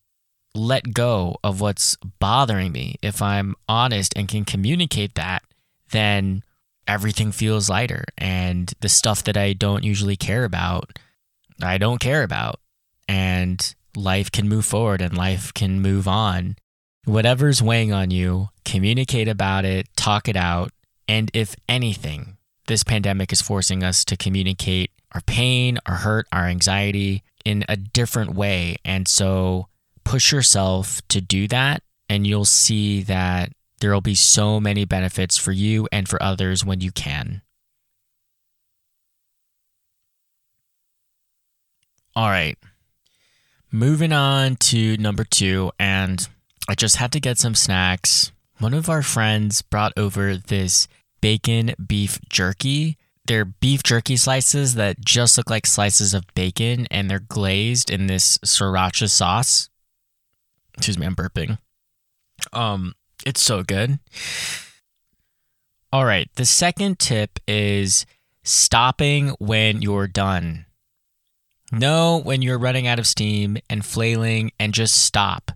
let 0.54 0.94
go 0.94 1.38
of 1.42 1.60
what's 1.60 1.96
bothering 2.20 2.70
me, 2.70 2.96
if 3.02 3.20
I'm 3.20 3.56
honest 3.68 4.12
and 4.16 4.28
can 4.28 4.44
communicate 4.44 5.16
that, 5.16 5.42
then 5.96 6.42
everything 6.86 7.32
feels 7.32 7.70
lighter. 7.70 8.04
And 8.18 8.72
the 8.80 8.88
stuff 8.88 9.24
that 9.24 9.36
I 9.36 9.54
don't 9.54 9.82
usually 9.82 10.16
care 10.16 10.44
about, 10.44 10.98
I 11.62 11.78
don't 11.78 11.98
care 11.98 12.22
about. 12.22 12.60
And 13.08 13.74
life 13.96 14.30
can 14.30 14.48
move 14.48 14.66
forward 14.66 15.00
and 15.00 15.16
life 15.16 15.54
can 15.54 15.80
move 15.80 16.06
on. 16.06 16.56
Whatever's 17.04 17.62
weighing 17.62 17.92
on 17.92 18.10
you, 18.10 18.48
communicate 18.64 19.28
about 19.28 19.64
it, 19.64 19.88
talk 19.96 20.28
it 20.28 20.36
out. 20.36 20.70
And 21.08 21.30
if 21.32 21.54
anything, 21.68 22.36
this 22.66 22.82
pandemic 22.82 23.32
is 23.32 23.40
forcing 23.40 23.84
us 23.84 24.04
to 24.06 24.16
communicate 24.16 24.90
our 25.12 25.20
pain, 25.20 25.78
our 25.86 25.94
hurt, 25.94 26.26
our 26.32 26.46
anxiety 26.46 27.22
in 27.44 27.64
a 27.68 27.76
different 27.76 28.34
way. 28.34 28.76
And 28.84 29.06
so 29.06 29.68
push 30.04 30.32
yourself 30.32 31.00
to 31.08 31.20
do 31.20 31.46
that, 31.48 31.82
and 32.08 32.26
you'll 32.26 32.44
see 32.44 33.02
that 33.04 33.52
there 33.80 33.92
will 33.92 34.00
be 34.00 34.14
so 34.14 34.60
many 34.60 34.84
benefits 34.84 35.36
for 35.36 35.52
you 35.52 35.88
and 35.92 36.08
for 36.08 36.22
others 36.22 36.64
when 36.64 36.80
you 36.80 36.90
can. 36.90 37.42
All 42.14 42.30
right. 42.30 42.56
Moving 43.70 44.12
on 44.12 44.56
to 44.56 44.96
number 44.96 45.24
two, 45.24 45.70
and 45.78 46.26
I 46.68 46.74
just 46.74 46.96
had 46.96 47.12
to 47.12 47.20
get 47.20 47.36
some 47.36 47.54
snacks. 47.54 48.32
One 48.58 48.72
of 48.72 48.88
our 48.88 49.02
friends 49.02 49.60
brought 49.60 49.92
over 49.98 50.36
this 50.36 50.88
bacon 51.20 51.74
beef 51.84 52.18
jerky. 52.30 52.96
They're 53.26 53.44
beef 53.44 53.82
jerky 53.82 54.16
slices 54.16 54.76
that 54.76 55.04
just 55.04 55.36
look 55.36 55.50
like 55.50 55.66
slices 55.66 56.14
of 56.14 56.24
bacon 56.34 56.86
and 56.90 57.10
they're 57.10 57.18
glazed 57.18 57.90
in 57.90 58.06
this 58.06 58.38
sriracha 58.38 59.10
sauce. 59.10 59.68
Excuse 60.74 60.96
me, 60.96 61.06
I'm 61.06 61.16
burping. 61.16 61.58
Um, 62.52 62.94
it's 63.24 63.42
so 63.42 63.62
good. 63.62 63.98
All 65.92 66.04
right, 66.04 66.28
the 66.34 66.44
second 66.44 66.98
tip 66.98 67.38
is 67.46 68.04
stopping 68.42 69.30
when 69.38 69.82
you're 69.82 70.08
done. 70.08 70.66
Know 71.72 72.20
when 72.22 72.42
you're 72.42 72.58
running 72.58 72.86
out 72.86 72.98
of 72.98 73.06
steam 73.06 73.58
and 73.68 73.84
flailing 73.84 74.52
and 74.58 74.74
just 74.74 74.94
stop. 74.94 75.52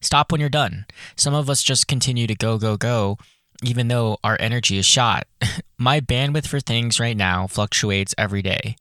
Stop 0.00 0.30
when 0.30 0.40
you're 0.40 0.50
done. 0.50 0.86
Some 1.16 1.34
of 1.34 1.50
us 1.50 1.62
just 1.62 1.88
continue 1.88 2.26
to 2.26 2.34
go, 2.34 2.58
go, 2.58 2.76
go, 2.76 3.18
even 3.62 3.88
though 3.88 4.18
our 4.22 4.36
energy 4.38 4.78
is 4.78 4.86
shot. 4.86 5.26
My 5.78 6.00
bandwidth 6.00 6.46
for 6.46 6.60
things 6.60 7.00
right 7.00 7.16
now 7.16 7.46
fluctuates 7.46 8.14
every 8.16 8.42
day. 8.42 8.76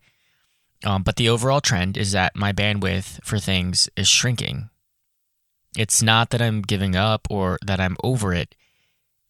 Um, 0.83 1.03
but 1.03 1.15
the 1.15 1.29
overall 1.29 1.61
trend 1.61 1.97
is 1.97 2.11
that 2.11 2.35
my 2.35 2.53
bandwidth 2.53 3.23
for 3.23 3.39
things 3.39 3.89
is 3.95 4.07
shrinking. 4.07 4.69
It's 5.77 6.01
not 6.01 6.29
that 6.29 6.41
I'm 6.41 6.61
giving 6.61 6.95
up 6.95 7.27
or 7.29 7.57
that 7.65 7.79
I'm 7.79 7.97
over 8.03 8.33
it. 8.33 8.55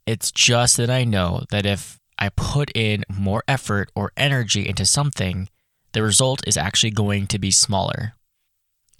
It's 0.06 0.32
just 0.32 0.78
that 0.78 0.90
I 0.90 1.04
know 1.04 1.44
that 1.50 1.66
if 1.66 2.00
I 2.20 2.30
put 2.30 2.72
in 2.76 3.04
more 3.10 3.44
effort 3.48 3.90
or 3.96 4.12
energy 4.16 4.68
into 4.68 4.86
something, 4.86 5.50
the 5.94 6.04
result 6.04 6.48
is 6.48 6.58
actually 6.58 6.92
going 6.92 7.28
to 7.28 7.40
be 7.40 7.52
smaller. 7.52 8.14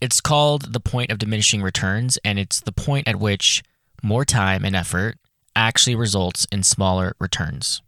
It's 0.02 0.22
called 0.22 0.74
the 0.74 0.80
point 0.80 1.12
of 1.12 1.20
diminishing 1.20 1.62
returns, 1.62 2.18
and 2.26 2.38
it's 2.38 2.60
the 2.60 2.72
point 2.72 3.08
at 3.08 3.20
which 3.20 3.64
more 4.04 4.26
time 4.26 4.66
and 4.66 4.76
effort 4.76 5.18
actually 5.56 5.96
results 5.96 6.46
in 6.52 6.64
smaller 6.64 7.16
returns. 7.20 7.82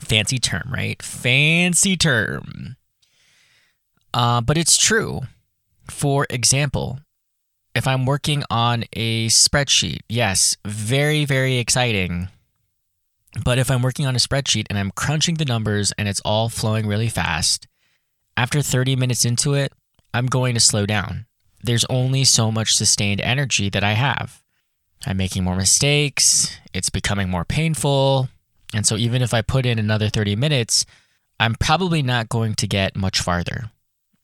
Fancy 0.00 0.38
term, 0.38 0.70
right? 0.72 1.02
Fancy 1.02 1.96
term. 1.96 2.76
Uh, 4.14 4.40
but 4.40 4.56
it's 4.56 4.78
true. 4.78 5.22
For 5.90 6.26
example, 6.30 7.00
if 7.78 7.86
I'm 7.86 8.06
working 8.06 8.42
on 8.50 8.84
a 8.92 9.28
spreadsheet, 9.28 10.00
yes, 10.08 10.56
very, 10.64 11.24
very 11.24 11.58
exciting. 11.58 12.28
But 13.44 13.58
if 13.58 13.70
I'm 13.70 13.82
working 13.82 14.04
on 14.04 14.16
a 14.16 14.18
spreadsheet 14.18 14.66
and 14.68 14.76
I'm 14.76 14.90
crunching 14.90 15.36
the 15.36 15.44
numbers 15.44 15.92
and 15.96 16.08
it's 16.08 16.20
all 16.24 16.48
flowing 16.48 16.88
really 16.88 17.08
fast, 17.08 17.68
after 18.36 18.62
30 18.62 18.96
minutes 18.96 19.24
into 19.24 19.54
it, 19.54 19.72
I'm 20.12 20.26
going 20.26 20.54
to 20.54 20.60
slow 20.60 20.86
down. 20.86 21.26
There's 21.62 21.84
only 21.84 22.24
so 22.24 22.50
much 22.50 22.74
sustained 22.74 23.20
energy 23.20 23.70
that 23.70 23.84
I 23.84 23.92
have. 23.92 24.42
I'm 25.06 25.16
making 25.16 25.44
more 25.44 25.56
mistakes, 25.56 26.58
it's 26.74 26.90
becoming 26.90 27.30
more 27.30 27.44
painful. 27.44 28.28
And 28.74 28.86
so, 28.86 28.96
even 28.96 29.22
if 29.22 29.32
I 29.32 29.40
put 29.40 29.64
in 29.64 29.78
another 29.78 30.08
30 30.08 30.34
minutes, 30.34 30.84
I'm 31.38 31.54
probably 31.54 32.02
not 32.02 32.28
going 32.28 32.54
to 32.56 32.66
get 32.66 32.96
much 32.96 33.20
farther. 33.20 33.70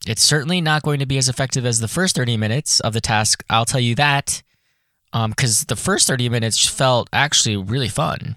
It's 0.06 0.22
certainly 0.22 0.60
not 0.60 0.82
going 0.82 0.98
to 0.98 1.06
be 1.06 1.18
as 1.18 1.28
effective 1.28 1.64
as 1.64 1.80
the 1.80 1.88
first 1.88 2.14
30 2.16 2.36
minutes 2.36 2.80
of 2.80 2.92
the 2.92 3.00
task, 3.00 3.42
I'll 3.48 3.64
tell 3.64 3.80
you 3.80 3.94
that, 3.94 4.42
because 5.12 5.60
um, 5.60 5.64
the 5.68 5.76
first 5.76 6.06
30 6.06 6.28
minutes 6.28 6.66
felt 6.66 7.08
actually 7.12 7.56
really 7.56 7.88
fun. 7.88 8.36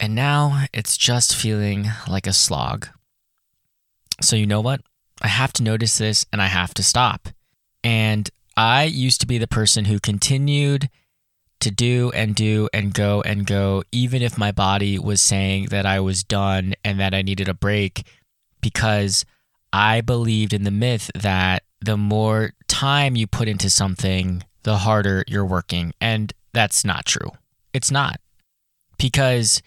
And 0.00 0.14
now 0.14 0.64
it's 0.72 0.96
just 0.96 1.36
feeling 1.36 1.86
like 2.08 2.26
a 2.26 2.32
slog. 2.32 2.88
So, 4.20 4.34
you 4.34 4.46
know 4.46 4.60
what? 4.60 4.80
I 5.22 5.28
have 5.28 5.52
to 5.54 5.62
notice 5.62 5.98
this 5.98 6.26
and 6.32 6.42
I 6.42 6.46
have 6.46 6.74
to 6.74 6.82
stop. 6.82 7.28
And 7.84 8.28
I 8.56 8.84
used 8.84 9.20
to 9.20 9.26
be 9.26 9.38
the 9.38 9.46
person 9.46 9.84
who 9.84 10.00
continued 10.00 10.88
to 11.60 11.70
do 11.70 12.10
and 12.14 12.34
do 12.34 12.68
and 12.72 12.92
go 12.92 13.22
and 13.22 13.46
go, 13.46 13.84
even 13.92 14.20
if 14.20 14.36
my 14.36 14.52
body 14.52 14.98
was 14.98 15.20
saying 15.20 15.66
that 15.66 15.86
I 15.86 16.00
was 16.00 16.24
done 16.24 16.74
and 16.84 16.98
that 17.00 17.14
I 17.14 17.22
needed 17.22 17.48
a 17.48 17.54
break, 17.54 18.06
because 18.60 19.24
I 19.74 20.02
believed 20.02 20.52
in 20.52 20.62
the 20.62 20.70
myth 20.70 21.10
that 21.16 21.64
the 21.80 21.96
more 21.96 22.52
time 22.68 23.16
you 23.16 23.26
put 23.26 23.48
into 23.48 23.68
something, 23.68 24.44
the 24.62 24.78
harder 24.78 25.24
you're 25.26 25.44
working. 25.44 25.92
And 26.00 26.32
that's 26.52 26.84
not 26.84 27.06
true. 27.06 27.32
It's 27.72 27.90
not. 27.90 28.20
Because 28.98 29.60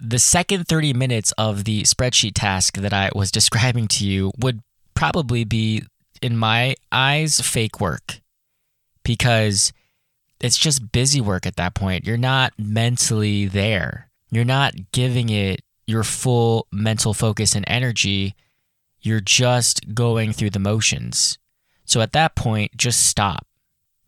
the 0.00 0.18
second 0.18 0.66
30 0.66 0.94
minutes 0.94 1.32
of 1.36 1.64
the 1.64 1.82
spreadsheet 1.82 2.32
task 2.34 2.78
that 2.78 2.94
I 2.94 3.10
was 3.14 3.30
describing 3.38 3.86
to 3.88 4.06
you 4.06 4.32
would 4.38 4.62
probably 4.94 5.44
be, 5.44 5.82
in 6.22 6.38
my 6.38 6.74
eyes, 6.90 7.38
fake 7.40 7.82
work 7.82 8.20
because 9.02 9.74
it's 10.40 10.56
just 10.56 10.90
busy 10.90 11.20
work 11.20 11.44
at 11.44 11.56
that 11.56 11.74
point. 11.74 12.06
You're 12.06 12.16
not 12.16 12.54
mentally 12.56 13.44
there, 13.44 14.08
you're 14.30 14.46
not 14.46 14.72
giving 14.92 15.28
it 15.28 15.60
your 15.86 16.02
full 16.02 16.66
mental 16.72 17.12
focus 17.12 17.54
and 17.54 17.66
energy. 17.68 18.34
You're 19.04 19.20
just 19.20 19.94
going 19.94 20.32
through 20.32 20.50
the 20.50 20.58
motions. 20.58 21.38
So 21.84 22.00
at 22.00 22.12
that 22.12 22.34
point, 22.34 22.76
just 22.76 23.06
stop. 23.06 23.46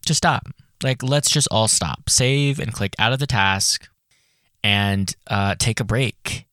Just 0.04 0.18
stop. 0.18 0.48
Like, 0.82 1.02
let's 1.02 1.30
just 1.30 1.48
all 1.50 1.68
stop. 1.68 2.08
Save 2.08 2.58
and 2.58 2.72
click 2.72 2.94
out 2.98 3.12
of 3.12 3.18
the 3.18 3.26
task 3.26 3.88
and 4.64 5.14
uh, 5.26 5.54
take 5.58 5.80
a 5.80 5.84
break. 5.84 6.46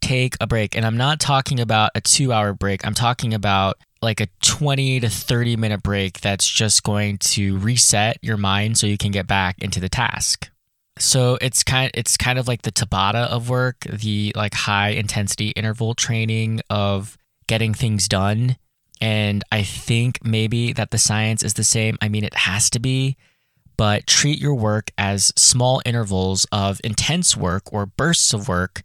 Take 0.00 0.36
a 0.40 0.46
break. 0.46 0.74
And 0.74 0.86
I'm 0.86 0.96
not 0.96 1.20
talking 1.20 1.60
about 1.60 1.90
a 1.94 2.00
two 2.00 2.32
hour 2.32 2.54
break, 2.54 2.86
I'm 2.86 2.94
talking 2.94 3.34
about 3.34 3.76
like 4.02 4.20
a 4.20 4.28
20 4.42 5.00
to 5.00 5.08
30 5.08 5.56
minute 5.56 5.82
break 5.82 6.20
that's 6.20 6.46
just 6.46 6.82
going 6.82 7.18
to 7.18 7.58
reset 7.58 8.18
your 8.22 8.36
mind 8.36 8.78
so 8.78 8.86
you 8.86 8.98
can 8.98 9.10
get 9.10 9.26
back 9.26 9.56
into 9.60 9.80
the 9.80 9.88
task. 9.88 10.50
So 10.98 11.36
it's 11.40 11.62
kind 11.62 11.90
it's 11.94 12.16
kind 12.16 12.38
of 12.38 12.48
like 12.48 12.62
the 12.62 12.72
Tabata 12.72 13.26
of 13.26 13.50
work, 13.50 13.80
the 13.80 14.32
like 14.34 14.54
high 14.54 14.90
intensity 14.90 15.50
interval 15.50 15.94
training 15.94 16.60
of 16.70 17.18
getting 17.46 17.74
things 17.74 18.08
done. 18.08 18.56
And 19.00 19.44
I 19.52 19.62
think 19.62 20.24
maybe 20.24 20.72
that 20.72 20.90
the 20.90 20.98
science 20.98 21.42
is 21.42 21.54
the 21.54 21.64
same. 21.64 21.98
I 22.00 22.08
mean, 22.08 22.24
it 22.24 22.34
has 22.34 22.70
to 22.70 22.78
be, 22.78 23.16
but 23.76 24.06
treat 24.06 24.40
your 24.40 24.54
work 24.54 24.90
as 24.96 25.32
small 25.36 25.82
intervals 25.84 26.46
of 26.50 26.80
intense 26.82 27.36
work 27.36 27.72
or 27.72 27.86
bursts 27.86 28.32
of 28.32 28.48
work. 28.48 28.82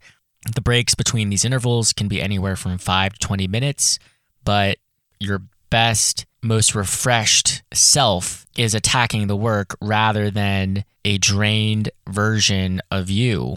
The 0.54 0.60
breaks 0.60 0.94
between 0.94 1.30
these 1.30 1.44
intervals 1.44 1.92
can 1.92 2.08
be 2.08 2.20
anywhere 2.20 2.56
from 2.56 2.76
five 2.78 3.14
to 3.14 3.18
20 3.18 3.46
minutes, 3.46 3.98
but 4.44 4.78
your 5.18 5.42
best, 5.70 6.26
most 6.42 6.74
refreshed 6.74 7.62
self 7.72 8.44
is 8.56 8.74
attacking 8.74 9.28
the 9.28 9.36
work 9.36 9.76
rather 9.80 10.30
than 10.30 10.84
a 11.04 11.16
drained 11.18 11.90
version 12.08 12.80
of 12.90 13.08
you. 13.08 13.56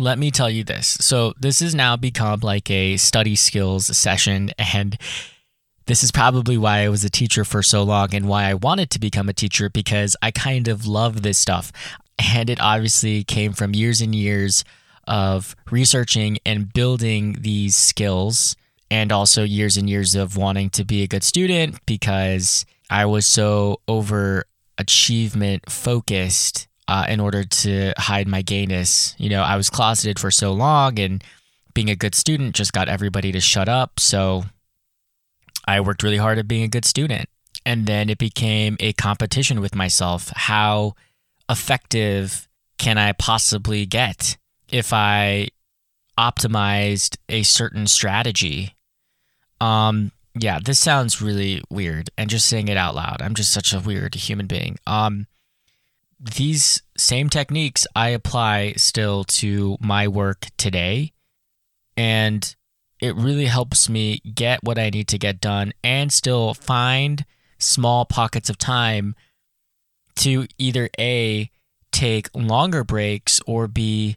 Let 0.00 0.18
me 0.18 0.30
tell 0.30 0.48
you 0.48 0.64
this. 0.64 0.96
So, 1.02 1.34
this 1.38 1.60
has 1.60 1.74
now 1.74 1.94
become 1.94 2.40
like 2.40 2.70
a 2.70 2.96
study 2.96 3.36
skills 3.36 3.94
session, 3.94 4.50
and 4.56 4.96
this 5.84 6.02
is 6.02 6.10
probably 6.10 6.56
why 6.56 6.78
I 6.78 6.88
was 6.88 7.04
a 7.04 7.10
teacher 7.10 7.44
for 7.44 7.62
so 7.62 7.82
long 7.82 8.14
and 8.14 8.26
why 8.26 8.44
I 8.44 8.54
wanted 8.54 8.88
to 8.92 8.98
become 8.98 9.28
a 9.28 9.34
teacher 9.34 9.68
because 9.68 10.16
I 10.22 10.30
kind 10.30 10.68
of 10.68 10.86
love 10.86 11.20
this 11.20 11.36
stuff. 11.36 11.70
And 12.18 12.48
it 12.48 12.58
obviously 12.62 13.24
came 13.24 13.52
from 13.52 13.74
years 13.74 14.00
and 14.00 14.14
years 14.14 14.64
of 15.06 15.54
researching 15.70 16.38
and 16.46 16.72
building 16.72 17.36
these 17.38 17.76
skills, 17.76 18.56
and 18.90 19.12
also 19.12 19.42
years 19.42 19.76
and 19.76 19.90
years 19.90 20.14
of 20.14 20.34
wanting 20.34 20.70
to 20.70 20.84
be 20.86 21.02
a 21.02 21.08
good 21.08 21.22
student 21.22 21.78
because 21.84 22.64
I 22.88 23.04
was 23.04 23.26
so 23.26 23.82
over 23.86 24.46
achievement 24.78 25.70
focused 25.70 26.68
uh, 26.90 27.06
in 27.08 27.20
order 27.20 27.44
to 27.44 27.94
hide 27.96 28.28
my 28.28 28.42
gayness. 28.42 29.14
You 29.16 29.30
know, 29.30 29.42
I 29.42 29.56
was 29.56 29.70
closeted 29.70 30.18
for 30.18 30.30
so 30.30 30.52
long, 30.52 30.98
and 30.98 31.24
being 31.72 31.88
a 31.88 31.96
good 31.96 32.14
student 32.14 32.54
just 32.54 32.72
got 32.72 32.88
everybody 32.88 33.32
to 33.32 33.40
shut 33.40 33.68
up. 33.68 33.98
So 33.98 34.44
I 35.66 35.80
worked 35.80 36.02
really 36.02 36.18
hard 36.18 36.38
at 36.38 36.48
being 36.48 36.64
a 36.64 36.68
good 36.68 36.84
student. 36.84 37.28
And 37.64 37.86
then 37.86 38.10
it 38.10 38.18
became 38.18 38.76
a 38.80 38.92
competition 38.94 39.60
with 39.60 39.74
myself. 39.74 40.32
How 40.34 40.94
effective 41.48 42.48
can 42.78 42.98
I 42.98 43.12
possibly 43.12 43.86
get? 43.86 44.36
if 44.70 44.92
I 44.92 45.48
optimized 46.18 47.16
a 47.28 47.42
certain 47.42 47.86
strategy. 47.86 48.74
Um, 49.60 50.12
yeah, 50.38 50.58
this 50.62 50.78
sounds 50.78 51.20
really 51.20 51.62
weird, 51.70 52.10
and 52.16 52.30
just 52.30 52.46
saying 52.46 52.68
it 52.68 52.76
out 52.76 52.94
loud, 52.94 53.20
I'm 53.20 53.34
just 53.34 53.52
such 53.52 53.72
a 53.72 53.80
weird 53.80 54.14
human 54.14 54.46
being. 54.46 54.78
Um, 54.86 55.26
these 56.20 56.82
same 56.96 57.30
techniques 57.30 57.86
I 57.96 58.10
apply 58.10 58.74
still 58.76 59.24
to 59.24 59.78
my 59.80 60.06
work 60.06 60.46
today, 60.58 61.12
and 61.96 62.54
it 63.00 63.16
really 63.16 63.46
helps 63.46 63.88
me 63.88 64.20
get 64.34 64.62
what 64.62 64.78
I 64.78 64.90
need 64.90 65.08
to 65.08 65.18
get 65.18 65.40
done 65.40 65.72
and 65.82 66.12
still 66.12 66.52
find 66.52 67.24
small 67.58 68.04
pockets 68.04 68.50
of 68.50 68.58
time 68.58 69.14
to 70.16 70.46
either 70.58 70.90
A, 70.98 71.50
take 71.90 72.28
longer 72.34 72.84
breaks 72.84 73.40
or 73.46 73.66
B, 73.66 74.16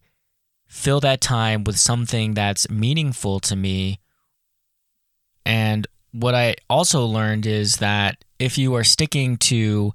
fill 0.68 1.00
that 1.00 1.22
time 1.22 1.64
with 1.64 1.78
something 1.78 2.34
that's 2.34 2.70
meaningful 2.70 3.40
to 3.42 3.56
me. 3.56 4.00
And 5.46 5.88
what 6.12 6.36
I 6.36 6.56
also 6.70 7.06
learned 7.06 7.46
is 7.46 7.78
that 7.78 8.26
if 8.40 8.58
you 8.58 8.76
are 8.76 8.84
sticking 8.84 9.38
to 9.38 9.94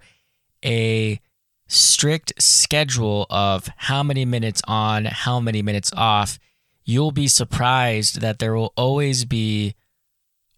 a 0.65 1.21
strict 1.69 2.33
schedule 2.43 3.27
of 3.31 3.69
how 3.77 4.03
many 4.03 4.25
minutes 4.25 4.63
on, 4.67 5.05
how 5.05 5.39
many 5.39 5.63
minutes 5.63 5.93
off, 5.97 6.39
you'll 6.85 7.13
be 7.13 7.29
surprised 7.29 8.21
that 8.21 8.39
there 8.39 8.55
will 8.55 8.73
always 8.77 9.25
be 9.25 9.75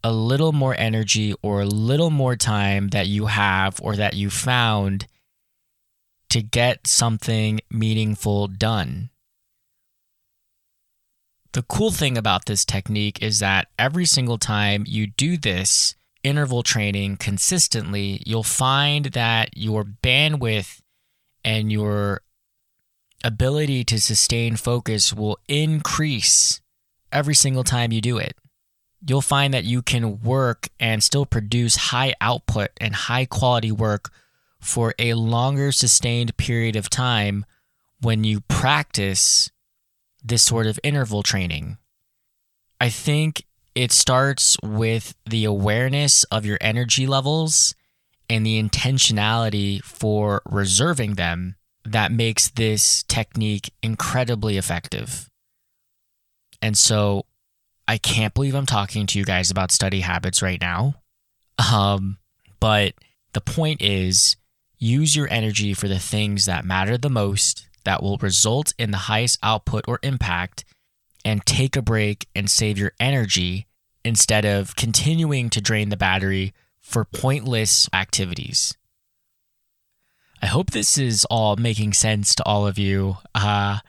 a 0.02 0.12
little 0.12 0.52
more 0.52 0.74
energy 0.78 1.34
or 1.42 1.60
a 1.60 1.66
little 1.66 2.10
more 2.10 2.36
time 2.36 2.88
that 2.88 3.06
you 3.06 3.26
have 3.26 3.78
or 3.82 3.96
that 3.96 4.14
you 4.14 4.30
found 4.30 5.06
to 6.30 6.40
get 6.40 6.86
something 6.86 7.60
meaningful 7.70 8.46
done. 8.46 9.10
The 11.52 11.62
cool 11.62 11.90
thing 11.90 12.16
about 12.16 12.46
this 12.46 12.64
technique 12.64 13.20
is 13.20 13.40
that 13.40 13.66
every 13.76 14.06
single 14.06 14.38
time 14.38 14.84
you 14.86 15.08
do 15.08 15.36
this 15.36 15.96
interval 16.22 16.62
training 16.62 17.16
consistently, 17.16 18.22
you'll 18.24 18.44
find 18.44 19.06
that 19.06 19.50
your 19.56 19.84
bandwidth 19.84 20.80
and 21.44 21.70
your 21.70 22.22
ability 23.22 23.84
to 23.84 24.00
sustain 24.00 24.56
focus 24.56 25.12
will 25.12 25.38
increase 25.48 26.60
every 27.12 27.34
single 27.34 27.64
time 27.64 27.92
you 27.92 28.00
do 28.00 28.18
it. 28.18 28.36
You'll 29.06 29.22
find 29.22 29.54
that 29.54 29.64
you 29.64 29.82
can 29.82 30.20
work 30.20 30.68
and 30.78 31.02
still 31.02 31.26
produce 31.26 31.76
high 31.76 32.14
output 32.20 32.70
and 32.78 32.94
high 32.94 33.24
quality 33.24 33.72
work 33.72 34.10
for 34.60 34.94
a 34.98 35.14
longer 35.14 35.72
sustained 35.72 36.36
period 36.36 36.76
of 36.76 36.90
time 36.90 37.46
when 38.00 38.24
you 38.24 38.40
practice 38.40 39.50
this 40.22 40.42
sort 40.42 40.66
of 40.66 40.78
interval 40.82 41.22
training? 41.22 41.78
I 42.80 42.88
think 42.88 43.44
it 43.74 43.92
starts 43.92 44.56
with 44.62 45.14
the 45.28 45.44
awareness 45.44 46.24
of 46.24 46.44
your 46.44 46.58
energy 46.60 47.06
levels 47.06 47.74
and 48.30 48.46
the 48.46 48.62
intentionality 48.62 49.82
for 49.82 50.40
reserving 50.48 51.14
them 51.14 51.56
that 51.84 52.12
makes 52.12 52.48
this 52.50 53.02
technique 53.02 53.74
incredibly 53.82 54.56
effective. 54.56 55.28
And 56.62 56.78
so 56.78 57.26
I 57.88 57.98
can't 57.98 58.32
believe 58.32 58.54
I'm 58.54 58.66
talking 58.66 59.06
to 59.08 59.18
you 59.18 59.24
guys 59.24 59.50
about 59.50 59.72
study 59.72 60.00
habits 60.00 60.42
right 60.42 60.60
now. 60.60 60.94
Um, 61.72 62.18
but 62.60 62.94
the 63.32 63.40
point 63.40 63.82
is 63.82 64.36
use 64.78 65.16
your 65.16 65.26
energy 65.28 65.74
for 65.74 65.88
the 65.88 65.98
things 65.98 66.46
that 66.46 66.64
matter 66.64 66.96
the 66.96 67.10
most 67.10 67.66
that 67.84 68.00
will 68.00 68.18
result 68.18 68.72
in 68.78 68.92
the 68.92 68.96
highest 68.96 69.38
output 69.42 69.84
or 69.88 69.98
impact 70.04 70.64
and 71.24 71.44
take 71.44 71.74
a 71.74 71.82
break 71.82 72.28
and 72.36 72.48
save 72.48 72.78
your 72.78 72.92
energy 73.00 73.66
instead 74.04 74.44
of 74.44 74.76
continuing 74.76 75.50
to 75.50 75.60
drain 75.60 75.88
the 75.88 75.96
battery 75.96 76.54
for 76.80 77.04
pointless 77.04 77.88
activities. 77.92 78.76
I 80.42 80.46
hope 80.46 80.70
this 80.70 80.96
is 80.96 81.26
all 81.26 81.56
making 81.56 81.92
sense 81.92 82.34
to 82.36 82.44
all 82.44 82.66
of 82.66 82.78
you. 82.78 83.18
Uh, 83.34 83.80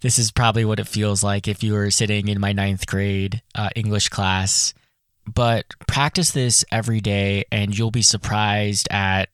this 0.00 0.18
is 0.18 0.30
probably 0.30 0.64
what 0.64 0.80
it 0.80 0.88
feels 0.88 1.22
like 1.22 1.46
if 1.46 1.62
you 1.62 1.74
were 1.74 1.90
sitting 1.90 2.28
in 2.28 2.40
my 2.40 2.52
ninth 2.52 2.86
grade 2.86 3.42
uh, 3.54 3.68
English 3.76 4.08
class. 4.08 4.72
But 5.32 5.66
practice 5.86 6.30
this 6.30 6.64
every 6.72 7.00
day, 7.00 7.44
and 7.52 7.76
you'll 7.76 7.90
be 7.90 8.02
surprised 8.02 8.88
at 8.90 9.28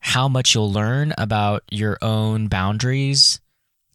how 0.00 0.28
much 0.28 0.54
you'll 0.54 0.72
learn 0.72 1.14
about 1.16 1.62
your 1.70 1.96
own 2.02 2.48
boundaries 2.48 3.40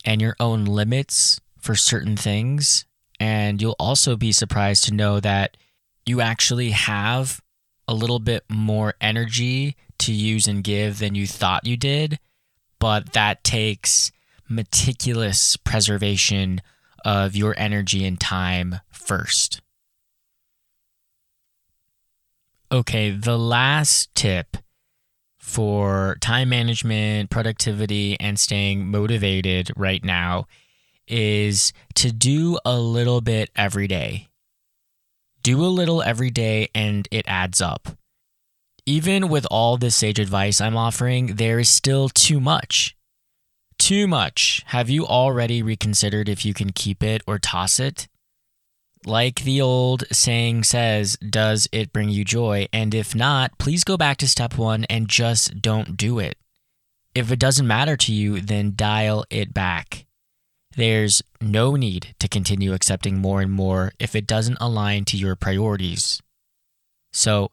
and 0.05 0.21
your 0.21 0.38
own 0.39 0.63
limits 0.63 1.41
for 1.60 1.75
certain 1.75 2.15
things. 2.15 2.86
And 3.19 3.62
you'll 3.62 3.75
also 3.77 4.15
be 4.15 4.31
surprised 4.31 4.86
to 4.86 4.93
know 4.93 5.19
that 5.19 5.57
you 6.05 6.21
actually 6.21 6.71
have 6.71 7.41
a 7.88 7.93
little 7.93 8.19
bit 8.19 8.43
more 8.50 8.95
energy 9.00 9.76
to 10.00 10.12
use 10.12 10.47
and 10.47 10.63
give 10.63 11.00
than 11.00 11.15
you 11.15 11.28
thought 11.28 11.65
you 11.65 11.78
did. 11.78 12.19
But 12.80 13.13
that 13.13 13.43
takes 13.43 14.12
meticulous 14.50 15.58
preservation 15.58 16.62
of 17.04 17.36
your 17.36 17.56
energy 17.58 18.06
and 18.06 18.19
time 18.19 18.80
first. 18.91 19.62
Okay, 22.71 23.12
the 23.12 23.38
last 23.38 24.13
tip 24.13 24.58
for 25.38 26.17
time 26.19 26.50
management, 26.50 27.30
productivity, 27.30 28.19
and 28.19 28.38
staying 28.38 28.88
motivated 28.88 29.71
right 29.78 30.04
now 30.04 30.45
is 31.08 31.71
to 31.95 32.12
do 32.12 32.60
a 32.65 32.78
little 32.78 33.21
bit 33.21 33.50
every 33.56 33.88
day. 33.88 34.28
Do 35.47 35.63
a 35.63 35.67
little 35.67 36.03
every 36.03 36.29
day 36.29 36.67
and 36.75 37.07
it 37.10 37.23
adds 37.25 37.62
up. 37.62 37.88
Even 38.86 39.29
with 39.29 39.47
all 39.49 39.77
this 39.77 39.95
sage 39.95 40.19
advice 40.19 40.60
I'm 40.60 40.75
offering, 40.75 41.36
there 41.38 41.57
is 41.57 41.69
still 41.69 42.10
too 42.10 42.41
much. 42.41 42.97
Too 43.79 44.10
much. 44.10 44.62
Have 44.65 44.89
you 44.89 45.07
already 45.07 45.63
reconsidered 45.63 46.27
if 46.27 46.43
you 46.43 46.53
can 46.53 46.73
keep 46.73 47.01
it 47.01 47.21
or 47.25 47.39
toss 47.39 47.79
it? 47.79 48.10
Like 49.05 49.43
the 49.43 49.62
old 49.62 50.03
saying 50.12 50.65
says, 50.65 51.15
does 51.15 51.65
it 51.71 51.93
bring 51.93 52.10
you 52.10 52.25
joy? 52.25 52.67
And 52.73 52.93
if 52.93 53.15
not, 53.15 53.57
please 53.57 53.86
go 53.86 53.95
back 53.95 54.17
to 54.17 54.27
step 54.27 54.57
one 54.57 54.83
and 54.89 55.07
just 55.07 55.62
don't 55.62 55.95
do 55.95 56.19
it. 56.19 56.36
If 57.15 57.31
it 57.31 57.39
doesn't 57.39 57.65
matter 57.65 57.95
to 57.95 58.12
you, 58.12 58.41
then 58.41 58.73
dial 58.75 59.23
it 59.29 59.53
back. 59.53 60.06
There's 60.77 61.23
no 61.41 61.75
need 61.75 62.15
to 62.19 62.27
continue 62.27 62.71
accepting 62.71 63.17
more 63.17 63.41
and 63.41 63.51
more 63.51 63.93
if 63.97 64.15
it 64.15 64.27
doesn't 64.27 64.59
align 64.61 65.05
to 65.05 65.17
your 65.17 65.35
priorities. 65.35 66.21
So, 67.11 67.49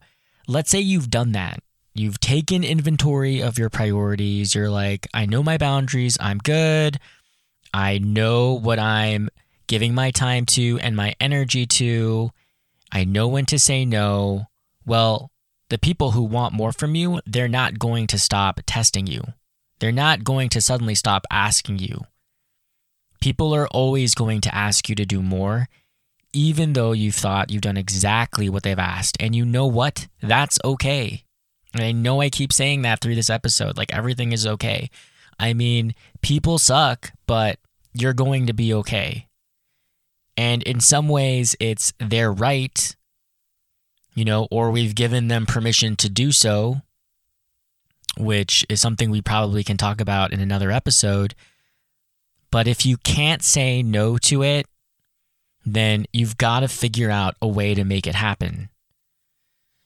let's 0.46 0.70
say 0.70 0.80
you've 0.80 1.08
done 1.08 1.32
that. 1.32 1.60
You've 1.94 2.20
taken 2.20 2.62
inventory 2.62 3.40
of 3.40 3.58
your 3.58 3.70
priorities. 3.70 4.54
You're 4.54 4.68
like, 4.68 5.08
I 5.14 5.24
know 5.24 5.42
my 5.42 5.56
boundaries. 5.56 6.18
I'm 6.20 6.36
good. 6.36 6.98
I 7.72 7.96
know 7.96 8.52
what 8.52 8.78
I'm 8.78 9.30
giving 9.68 9.94
my 9.94 10.10
time 10.10 10.44
to 10.46 10.78
and 10.80 10.94
my 10.94 11.14
energy 11.18 11.64
to. 11.64 12.30
I 12.92 13.04
know 13.04 13.26
when 13.26 13.46
to 13.46 13.58
say 13.58 13.86
no. 13.86 14.48
Well, 14.84 15.30
the 15.70 15.78
people 15.78 16.10
who 16.10 16.24
want 16.24 16.52
more 16.52 16.72
from 16.72 16.94
you, 16.94 17.20
they're 17.24 17.48
not 17.48 17.78
going 17.78 18.06
to 18.08 18.18
stop 18.18 18.60
testing 18.66 19.06
you. 19.06 19.22
They're 19.78 19.92
not 19.92 20.24
going 20.24 20.50
to 20.50 20.60
suddenly 20.60 20.94
stop 20.94 21.24
asking 21.30 21.78
you. 21.78 22.04
People 23.24 23.54
are 23.54 23.66
always 23.68 24.14
going 24.14 24.42
to 24.42 24.54
ask 24.54 24.90
you 24.90 24.94
to 24.96 25.06
do 25.06 25.22
more, 25.22 25.70
even 26.34 26.74
though 26.74 26.92
you 26.92 27.10
thought 27.10 27.50
you've 27.50 27.62
done 27.62 27.78
exactly 27.78 28.50
what 28.50 28.64
they've 28.64 28.78
asked. 28.78 29.16
And 29.18 29.34
you 29.34 29.46
know 29.46 29.64
what? 29.64 30.08
That's 30.20 30.58
okay. 30.62 31.24
And 31.72 31.82
I 31.82 31.92
know 31.92 32.20
I 32.20 32.28
keep 32.28 32.52
saying 32.52 32.82
that 32.82 33.00
through 33.00 33.14
this 33.14 33.30
episode 33.30 33.78
like 33.78 33.94
everything 33.94 34.32
is 34.32 34.46
okay. 34.46 34.90
I 35.38 35.54
mean, 35.54 35.94
people 36.20 36.58
suck, 36.58 37.12
but 37.26 37.58
you're 37.94 38.12
going 38.12 38.46
to 38.46 38.52
be 38.52 38.74
okay. 38.74 39.26
And 40.36 40.62
in 40.64 40.80
some 40.80 41.08
ways, 41.08 41.56
it's 41.58 41.94
their 41.98 42.30
right, 42.30 42.94
you 44.14 44.26
know, 44.26 44.48
or 44.50 44.70
we've 44.70 44.94
given 44.94 45.28
them 45.28 45.46
permission 45.46 45.96
to 45.96 46.10
do 46.10 46.30
so, 46.30 46.82
which 48.18 48.66
is 48.68 48.82
something 48.82 49.10
we 49.10 49.22
probably 49.22 49.64
can 49.64 49.78
talk 49.78 50.02
about 50.02 50.30
in 50.34 50.40
another 50.40 50.70
episode. 50.70 51.34
But 52.54 52.68
if 52.68 52.86
you 52.86 52.98
can't 52.98 53.42
say 53.42 53.82
no 53.82 54.16
to 54.18 54.44
it, 54.44 54.68
then 55.66 56.06
you've 56.12 56.38
got 56.38 56.60
to 56.60 56.68
figure 56.68 57.10
out 57.10 57.34
a 57.42 57.48
way 57.48 57.74
to 57.74 57.82
make 57.82 58.06
it 58.06 58.14
happen. 58.14 58.68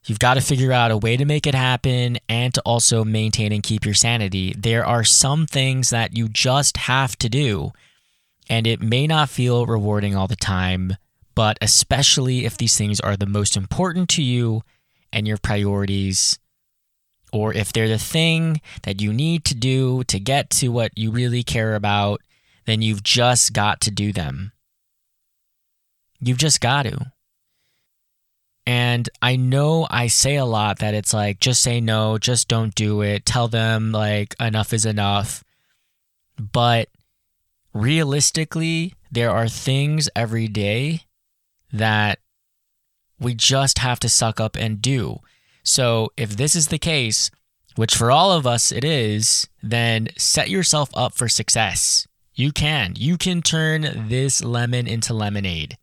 You've 0.04 0.18
got 0.18 0.34
to 0.34 0.42
figure 0.42 0.70
out 0.70 0.90
a 0.90 0.98
way 0.98 1.16
to 1.16 1.24
make 1.24 1.46
it 1.46 1.54
happen 1.54 2.18
and 2.28 2.52
to 2.52 2.60
also 2.66 3.04
maintain 3.04 3.52
and 3.52 3.62
keep 3.62 3.86
your 3.86 3.94
sanity. 3.94 4.54
There 4.54 4.84
are 4.84 5.02
some 5.02 5.46
things 5.46 5.88
that 5.88 6.14
you 6.14 6.28
just 6.28 6.76
have 6.76 7.16
to 7.20 7.30
do, 7.30 7.72
and 8.50 8.66
it 8.66 8.82
may 8.82 9.06
not 9.06 9.30
feel 9.30 9.64
rewarding 9.64 10.14
all 10.14 10.26
the 10.26 10.36
time, 10.36 10.98
but 11.34 11.56
especially 11.62 12.44
if 12.44 12.58
these 12.58 12.76
things 12.76 13.00
are 13.00 13.16
the 13.16 13.24
most 13.24 13.56
important 13.56 14.10
to 14.10 14.22
you 14.22 14.60
and 15.10 15.26
your 15.26 15.38
priorities, 15.38 16.38
or 17.32 17.54
if 17.54 17.72
they're 17.72 17.88
the 17.88 17.96
thing 17.96 18.60
that 18.82 19.00
you 19.00 19.14
need 19.14 19.46
to 19.46 19.54
do 19.54 20.04
to 20.04 20.20
get 20.20 20.50
to 20.50 20.68
what 20.68 20.92
you 20.98 21.10
really 21.10 21.42
care 21.42 21.74
about, 21.74 22.20
then 22.68 22.82
you've 22.82 23.02
just 23.02 23.54
got 23.54 23.80
to 23.80 23.90
do 23.90 24.12
them. 24.12 24.52
You've 26.20 26.36
just 26.36 26.60
got 26.60 26.82
to. 26.82 27.12
And 28.66 29.08
I 29.22 29.36
know 29.36 29.86
I 29.88 30.08
say 30.08 30.36
a 30.36 30.44
lot 30.44 30.80
that 30.80 30.92
it's 30.92 31.14
like, 31.14 31.40
just 31.40 31.62
say 31.62 31.80
no, 31.80 32.18
just 32.18 32.46
don't 32.46 32.74
do 32.74 33.00
it. 33.00 33.24
Tell 33.24 33.48
them, 33.48 33.90
like, 33.90 34.34
enough 34.38 34.74
is 34.74 34.84
enough. 34.84 35.42
But 36.38 36.90
realistically, 37.72 38.92
there 39.10 39.30
are 39.30 39.48
things 39.48 40.10
every 40.14 40.46
day 40.46 41.04
that 41.72 42.18
we 43.18 43.32
just 43.32 43.78
have 43.78 43.98
to 44.00 44.10
suck 44.10 44.40
up 44.40 44.56
and 44.56 44.82
do. 44.82 45.20
So 45.62 46.10
if 46.18 46.36
this 46.36 46.54
is 46.54 46.68
the 46.68 46.78
case, 46.78 47.30
which 47.76 47.96
for 47.96 48.10
all 48.10 48.30
of 48.30 48.46
us 48.46 48.70
it 48.70 48.84
is, 48.84 49.48
then 49.62 50.08
set 50.18 50.50
yourself 50.50 50.90
up 50.92 51.14
for 51.14 51.30
success. 51.30 52.06
You 52.38 52.52
can. 52.52 52.94
You 52.96 53.18
can 53.18 53.42
turn 53.42 54.06
this 54.06 54.44
lemon 54.44 54.86
into 54.86 55.12
lemonade. 55.12 55.76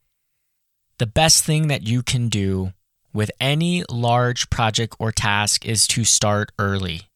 The 0.99 1.05
best 1.05 1.43
thing 1.43 1.67
that 1.67 1.85
you 1.85 2.01
can 2.01 2.29
do 2.29 2.71
with 3.11 3.29
any 3.41 3.83
large 3.91 4.49
project 4.49 4.95
or 4.97 5.11
task 5.11 5.65
is 5.65 5.85
to 5.87 6.05
start 6.05 6.53
early. 6.57 7.09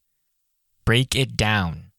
Break 0.84 1.16
it 1.16 1.38
down. 1.38 1.92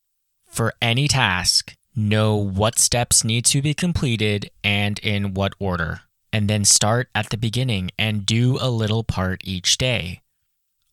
For 0.50 0.74
any 0.82 1.08
task, 1.08 1.74
know 1.96 2.36
what 2.36 2.78
steps 2.78 3.24
need 3.24 3.46
to 3.46 3.62
be 3.62 3.72
completed 3.72 4.50
and 4.62 4.98
in 4.98 5.32
what 5.32 5.54
order. 5.58 6.02
And 6.34 6.46
then 6.46 6.66
start 6.66 7.08
at 7.14 7.30
the 7.30 7.38
beginning 7.38 7.90
and 7.98 8.26
do 8.26 8.58
a 8.60 8.68
little 8.68 9.02
part 9.02 9.40
each 9.44 9.78
day. 9.78 10.20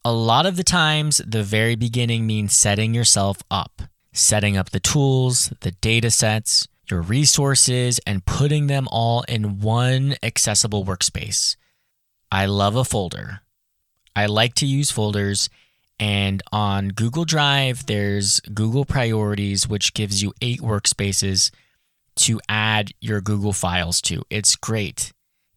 A 0.06 0.14
lot 0.14 0.46
of 0.46 0.56
the 0.56 0.64
times, 0.64 1.22
the 1.28 1.44
very 1.44 1.76
beginning 1.76 2.26
means 2.26 2.56
setting 2.56 2.94
yourself 2.94 3.44
up 3.52 3.82
setting 4.18 4.58
up 4.58 4.72
the 4.72 4.80
tools, 4.80 5.54
the 5.62 5.72
data 5.72 6.10
sets, 6.10 6.68
your 6.90 7.02
resources, 7.02 8.00
and 8.08 8.26
putting 8.26 8.68
them 8.68 8.88
all 8.92 9.24
in 9.24 9.60
one 9.60 10.16
accessible 10.24 10.84
workspace. 10.84 11.56
I 12.32 12.46
love 12.46 12.76
a 12.76 12.84
folder. 12.84 13.42
I 14.16 14.26
like 14.26 14.56
to 14.56 14.66
use 14.66 14.92
folders. 14.92 15.50
And 16.00 16.44
on 16.52 16.90
Google 16.90 17.26
Drive, 17.26 17.86
there's 17.86 18.40
Google 18.42 18.86
Priorities, 18.86 19.68
which 19.68 19.94
gives 19.94 20.22
you 20.22 20.34
eight 20.42 20.62
workspaces 20.62 21.52
to 22.18 22.40
add 22.50 22.92
your 23.00 23.22
Google 23.22 23.54
files 23.54 24.02
to. 24.04 24.24
It's 24.30 24.56
great. 24.56 25.12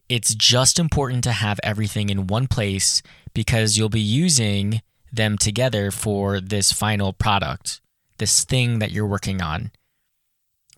It's 0.08 0.34
just 0.34 0.78
important 0.78 1.24
to 1.24 1.32
have 1.32 1.60
everything 1.62 2.10
in 2.10 2.26
one 2.26 2.48
place 2.48 3.02
because 3.32 3.78
you'll 3.78 3.88
be 3.88 4.00
using 4.00 4.82
them 5.12 5.38
together 5.38 5.90
for 5.90 6.40
this 6.40 6.72
final 6.72 7.12
product 7.12 7.80
this 8.20 8.44
thing 8.44 8.78
that 8.78 8.92
you're 8.92 9.06
working 9.06 9.42
on. 9.42 9.72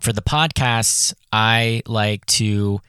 For 0.01 0.15
the 0.15 0.23
podcasts, 0.23 1.13
I 1.31 1.83
like 1.87 2.25
to 2.27 2.81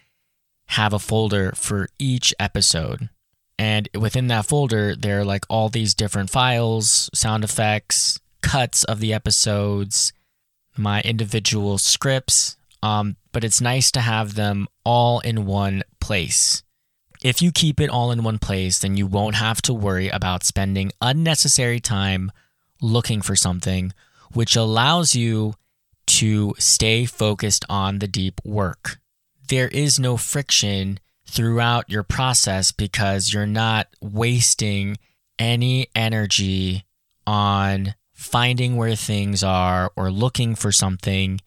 have 0.67 0.93
a 0.93 0.99
folder 0.99 1.51
for 1.51 1.89
each 1.99 2.33
episode. 2.39 3.09
And 3.59 3.89
within 3.93 4.27
that 4.27 4.45
folder, 4.45 4.95
there 4.95 5.19
are 5.19 5.25
like 5.25 5.45
all 5.49 5.69
these 5.69 5.93
different 5.93 6.29
files, 6.29 7.09
sound 7.13 7.43
effects, 7.43 8.19
cuts 8.41 8.83
of 8.85 8.99
the 8.99 9.13
episodes, 9.13 10.13
my 10.77 11.01
individual 11.01 11.77
scripts. 11.77 12.57
Um, 12.81 13.17
but 13.31 13.43
it's 13.43 13.61
nice 13.61 13.91
to 13.91 14.01
have 14.01 14.35
them 14.35 14.67
all 14.83 15.19
in 15.19 15.45
one 15.45 15.83
place. 15.99 16.63
If 17.23 17.41
you 17.41 17.51
keep 17.51 17.79
it 17.79 17.89
all 17.89 18.11
in 18.11 18.23
one 18.23 18.39
place, 18.39 18.79
then 18.79 18.97
you 18.97 19.07
won't 19.07 19.35
have 19.35 19.61
to 19.63 19.73
worry 19.73 20.09
about 20.09 20.43
spending 20.43 20.91
unnecessary 20.99 21.79
time 21.79 22.31
looking 22.81 23.21
for 23.21 23.35
something 23.35 23.93
which 24.33 24.55
allows 24.55 25.15
you 25.15 25.53
to 26.05 26.53
stay 26.59 27.05
focused 27.05 27.65
on 27.69 27.99
the 27.99 28.07
deep 28.07 28.41
work. 28.43 28.99
There 29.47 29.69
is 29.69 29.99
no 29.99 30.17
friction 30.17 30.99
throughout 31.25 31.89
your 31.89 32.03
process 32.03 32.71
because 32.71 33.33
you're 33.33 33.45
not 33.45 33.87
wasting 34.01 34.97
any 35.39 35.87
energy 35.95 36.85
on 37.25 37.95
finding 38.13 38.75
where 38.75 38.95
things 38.95 39.43
are 39.43 39.91
or 39.95 40.11
looking 40.11 40.55
for 40.55 40.71
something. 40.71 41.39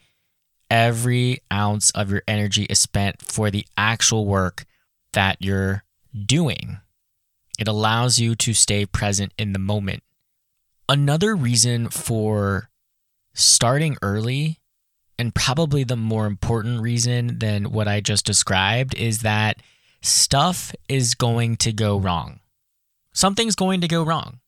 Every 0.70 1.42
ounce 1.52 1.90
of 1.92 2.10
your 2.10 2.22
energy 2.26 2.64
is 2.64 2.78
spent 2.78 3.22
for 3.22 3.50
the 3.50 3.66
actual 3.76 4.26
work 4.26 4.64
that 5.12 5.36
you're 5.40 5.84
doing. 6.26 6.78
It 7.58 7.68
allows 7.68 8.18
you 8.18 8.34
to 8.36 8.52
stay 8.52 8.84
present 8.84 9.32
in 9.38 9.52
the 9.52 9.58
moment. 9.58 10.02
Another 10.88 11.34
reason 11.34 11.88
for 11.88 12.68
starting 13.36 13.96
early, 14.02 14.58
and 15.18 15.34
probably 15.34 15.84
the 15.84 15.96
more 15.96 16.26
important 16.26 16.82
reason 16.82 17.38
than 17.38 17.70
what 17.70 17.86
I 17.86 18.00
just 18.00 18.26
described, 18.26 18.94
is 18.94 19.20
that 19.20 19.62
stuff 20.02 20.74
is 20.88 21.14
going 21.14 21.56
to 21.58 21.72
go 21.72 21.96
wrong. 21.96 22.40
Something's 23.12 23.54
going 23.54 23.80
to 23.82 23.88
go 23.88 24.02
wrong. 24.02 24.40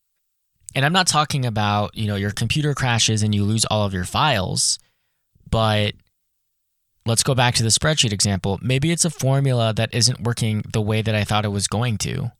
And 0.75 0.85
I'm 0.85 0.93
not 0.93 1.07
talking 1.07 1.47
about, 1.47 1.97
you 1.97 2.07
know, 2.07 2.17
your 2.17 2.31
computer 2.31 2.75
crashes 2.75 3.23
and 3.23 3.35
you 3.35 3.45
lose 3.45 3.65
all 3.65 3.87
of 3.87 3.95
your 3.95 4.05
files, 4.05 4.79
but 5.51 5.95
let's 7.07 7.23
go 7.23 7.35
back 7.35 7.55
to 7.55 7.63
the 7.63 7.71
spreadsheet 7.71 8.13
example. 8.13 8.59
Maybe 8.61 8.91
it's 8.91 9.07
a 9.07 9.11
formula 9.11 9.73
that 9.75 9.95
isn't 9.95 10.21
working 10.21 10.63
the 10.73 10.83
way 10.83 11.01
that 11.01 11.15
I 11.15 11.25
thought 11.25 11.47
it 11.47 11.49
was 11.49 11.67
going 11.67 11.97
to. 11.99 12.33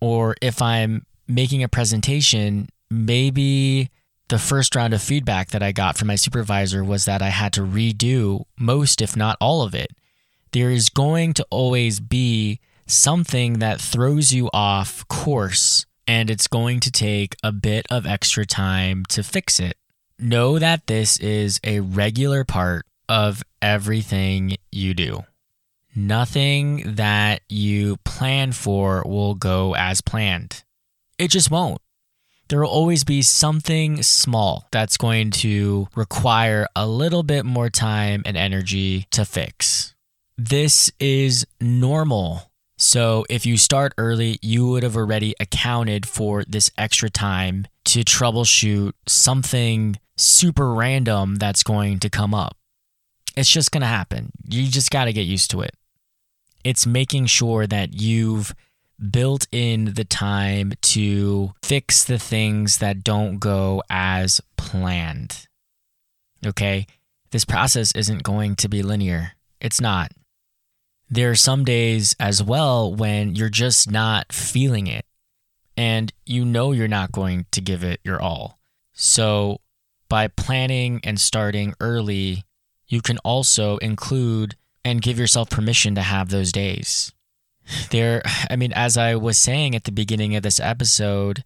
Or 0.00 0.36
if 0.42 0.60
I'm 0.60 1.06
making 1.26 1.62
a 1.62 1.68
presentation 1.68 2.68
maybe 2.90 3.90
the 4.28 4.38
first 4.38 4.76
round 4.76 4.92
of 4.94 5.02
feedback 5.02 5.50
that 5.50 5.62
I 5.62 5.72
got 5.72 5.96
from 5.96 6.08
my 6.08 6.16
supervisor 6.16 6.84
was 6.84 7.06
that 7.06 7.22
I 7.22 7.28
had 7.28 7.52
to 7.54 7.62
redo 7.62 8.44
most, 8.58 9.00
if 9.00 9.16
not 9.16 9.36
all 9.40 9.62
of 9.62 9.74
it. 9.74 9.90
There 10.52 10.70
is 10.70 10.88
going 10.88 11.34
to 11.34 11.46
always 11.50 12.00
be 12.00 12.60
something 12.86 13.54
that 13.58 13.80
throws 13.80 14.32
you 14.32 14.50
off 14.52 15.06
course, 15.08 15.86
and 16.06 16.30
it's 16.30 16.46
going 16.46 16.80
to 16.80 16.90
take 16.90 17.36
a 17.42 17.52
bit 17.52 17.86
of 17.90 18.06
extra 18.06 18.46
time 18.46 19.04
to 19.10 19.22
fix 19.22 19.60
it. 19.60 19.76
Know 20.18 20.58
that 20.58 20.86
this 20.86 21.18
is 21.18 21.60
a 21.64 21.80
regular 21.80 22.44
part 22.44 22.86
of 23.08 23.42
everything 23.62 24.56
you 24.70 24.94
do. 24.94 25.24
Nothing 25.94 26.94
that 26.96 27.42
you 27.48 27.96
plan 28.04 28.52
for 28.52 29.02
will 29.06 29.34
go 29.34 29.74
as 29.74 30.00
planned. 30.00 30.64
It 31.18 31.30
just 31.30 31.50
won't 31.50 31.80
there 32.48 32.60
will 32.60 32.68
always 32.68 33.04
be 33.04 33.22
something 33.22 34.02
small 34.02 34.66
that's 34.70 34.96
going 34.96 35.30
to 35.30 35.88
require 35.94 36.66
a 36.74 36.86
little 36.86 37.22
bit 37.22 37.44
more 37.44 37.68
time 37.68 38.22
and 38.24 38.36
energy 38.36 39.06
to 39.10 39.24
fix. 39.24 39.94
This 40.36 40.90
is 40.98 41.46
normal. 41.60 42.50
So 42.78 43.26
if 43.28 43.44
you 43.44 43.56
start 43.56 43.92
early, 43.98 44.38
you 44.40 44.68
would 44.68 44.82
have 44.82 44.96
already 44.96 45.34
accounted 45.40 46.06
for 46.06 46.44
this 46.44 46.70
extra 46.78 47.10
time 47.10 47.66
to 47.86 48.00
troubleshoot 48.00 48.92
something 49.06 49.96
super 50.16 50.72
random 50.72 51.36
that's 51.36 51.62
going 51.62 51.98
to 52.00 52.10
come 52.10 52.34
up. 52.34 52.56
It's 53.36 53.50
just 53.50 53.72
going 53.72 53.82
to 53.82 53.86
happen. 53.86 54.30
You 54.48 54.68
just 54.68 54.90
got 54.90 55.04
to 55.04 55.12
get 55.12 55.26
used 55.26 55.50
to 55.52 55.60
it. 55.60 55.74
It's 56.64 56.86
making 56.86 57.26
sure 57.26 57.66
that 57.66 58.00
you've 58.00 58.54
built 58.98 59.46
in 59.52 59.94
the 59.94 60.04
time 60.04 60.72
to 60.82 61.52
fix 61.62 62.04
the 62.04 62.18
things 62.18 62.78
that 62.78 63.04
don't 63.04 63.38
go 63.38 63.82
as 63.88 64.40
planned. 64.56 65.46
Okay? 66.46 66.86
This 67.30 67.44
process 67.44 67.92
isn't 67.94 68.22
going 68.22 68.56
to 68.56 68.68
be 68.68 68.82
linear. 68.82 69.32
It's 69.60 69.80
not. 69.80 70.12
There 71.10 71.30
are 71.30 71.36
some 71.36 71.64
days 71.64 72.14
as 72.20 72.42
well 72.42 72.94
when 72.94 73.34
you're 73.34 73.48
just 73.48 73.90
not 73.90 74.32
feeling 74.32 74.86
it 74.86 75.04
and 75.76 76.12
you 76.26 76.44
know 76.44 76.72
you're 76.72 76.88
not 76.88 77.12
going 77.12 77.46
to 77.52 77.60
give 77.60 77.82
it 77.84 78.00
your 78.04 78.20
all. 78.20 78.58
So, 78.92 79.60
by 80.08 80.28
planning 80.28 81.00
and 81.04 81.20
starting 81.20 81.74
early, 81.80 82.44
you 82.88 83.00
can 83.00 83.18
also 83.18 83.76
include 83.78 84.56
and 84.84 85.02
give 85.02 85.18
yourself 85.18 85.50
permission 85.50 85.94
to 85.94 86.00
have 86.02 86.30
those 86.30 86.50
days 86.50 87.12
there 87.90 88.22
i 88.50 88.56
mean 88.56 88.72
as 88.72 88.96
i 88.96 89.14
was 89.14 89.38
saying 89.38 89.74
at 89.74 89.84
the 89.84 89.92
beginning 89.92 90.34
of 90.36 90.42
this 90.42 90.60
episode 90.60 91.44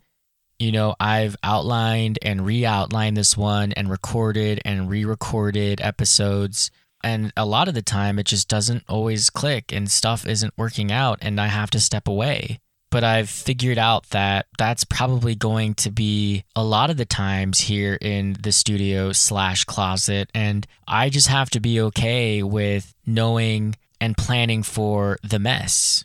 you 0.58 0.70
know 0.70 0.94
i've 1.00 1.36
outlined 1.42 2.18
and 2.22 2.46
re-outlined 2.46 3.16
this 3.16 3.36
one 3.36 3.72
and 3.72 3.90
recorded 3.90 4.60
and 4.64 4.88
re-recorded 4.88 5.80
episodes. 5.80 6.70
And 7.04 7.32
a 7.36 7.44
lot 7.44 7.66
of 7.66 7.74
the 7.74 7.82
time 7.82 8.20
it 8.20 8.26
just 8.26 8.48
doesn't 8.48 8.84
always 8.88 9.28
click 9.28 9.72
and 9.72 9.90
stuff 9.90 10.24
isn't 10.24 10.54
working 10.56 10.92
out 10.92 11.18
and 11.20 11.40
i 11.40 11.48
have 11.48 11.70
to 11.70 11.80
step 11.80 12.06
away. 12.06 12.60
But 12.90 13.02
i've 13.02 13.28
figured 13.28 13.78
out 13.78 14.10
that 14.10 14.46
that's 14.56 14.84
probably 14.84 15.34
going 15.34 15.74
to 15.76 15.90
be 15.90 16.44
a 16.54 16.62
lot 16.62 16.90
of 16.90 16.96
the 16.96 17.06
times 17.06 17.58
here 17.58 17.98
in 18.00 18.36
the 18.40 18.52
studio 18.52 19.12
slash 19.12 19.64
closet. 19.64 20.30
And 20.32 20.64
i 20.86 21.08
just 21.08 21.26
have 21.26 21.50
to 21.50 21.60
be 21.60 21.80
okay 21.80 22.44
with 22.44 22.94
knowing 23.04 23.74
and 24.00 24.16
planning 24.16 24.62
for 24.62 25.18
the 25.24 25.40
mess 25.40 26.04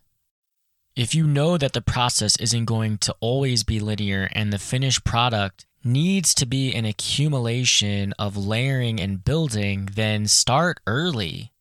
if 0.97 1.13
you 1.13 1.27
know 1.27 1.59
that 1.59 1.73
the 1.73 1.81
process 1.81 2.35
isn't 2.37 2.65
going 2.65 2.97
to 2.97 3.15
always 3.19 3.63
be 3.63 3.79
linear 3.79 4.27
and 4.31 4.51
the 4.51 4.57
finished 4.57 5.03
product 5.03 5.67
needs 5.83 6.33
to 6.33 6.45
be 6.47 6.73
an 6.73 6.85
accumulation 6.85 8.13
of 8.17 8.35
layering 8.35 8.99
and 8.99 9.23
building, 9.23 9.87
then 9.93 10.25
start 10.25 10.79
early. 10.87 11.53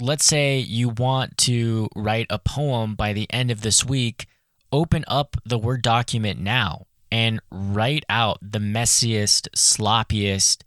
Let's 0.00 0.24
say 0.24 0.58
you 0.58 0.88
want 0.88 1.36
to 1.38 1.90
write 1.94 2.28
a 2.30 2.38
poem 2.38 2.94
by 2.94 3.12
the 3.12 3.30
end 3.30 3.50
of 3.50 3.60
this 3.60 3.84
week, 3.84 4.26
open 4.72 5.04
up 5.06 5.36
the 5.44 5.58
Word 5.58 5.82
document 5.82 6.40
now 6.40 6.86
and 7.12 7.38
write 7.50 8.06
out 8.08 8.38
the 8.40 8.60
messiest, 8.60 9.50
sloppiest, 9.50 10.62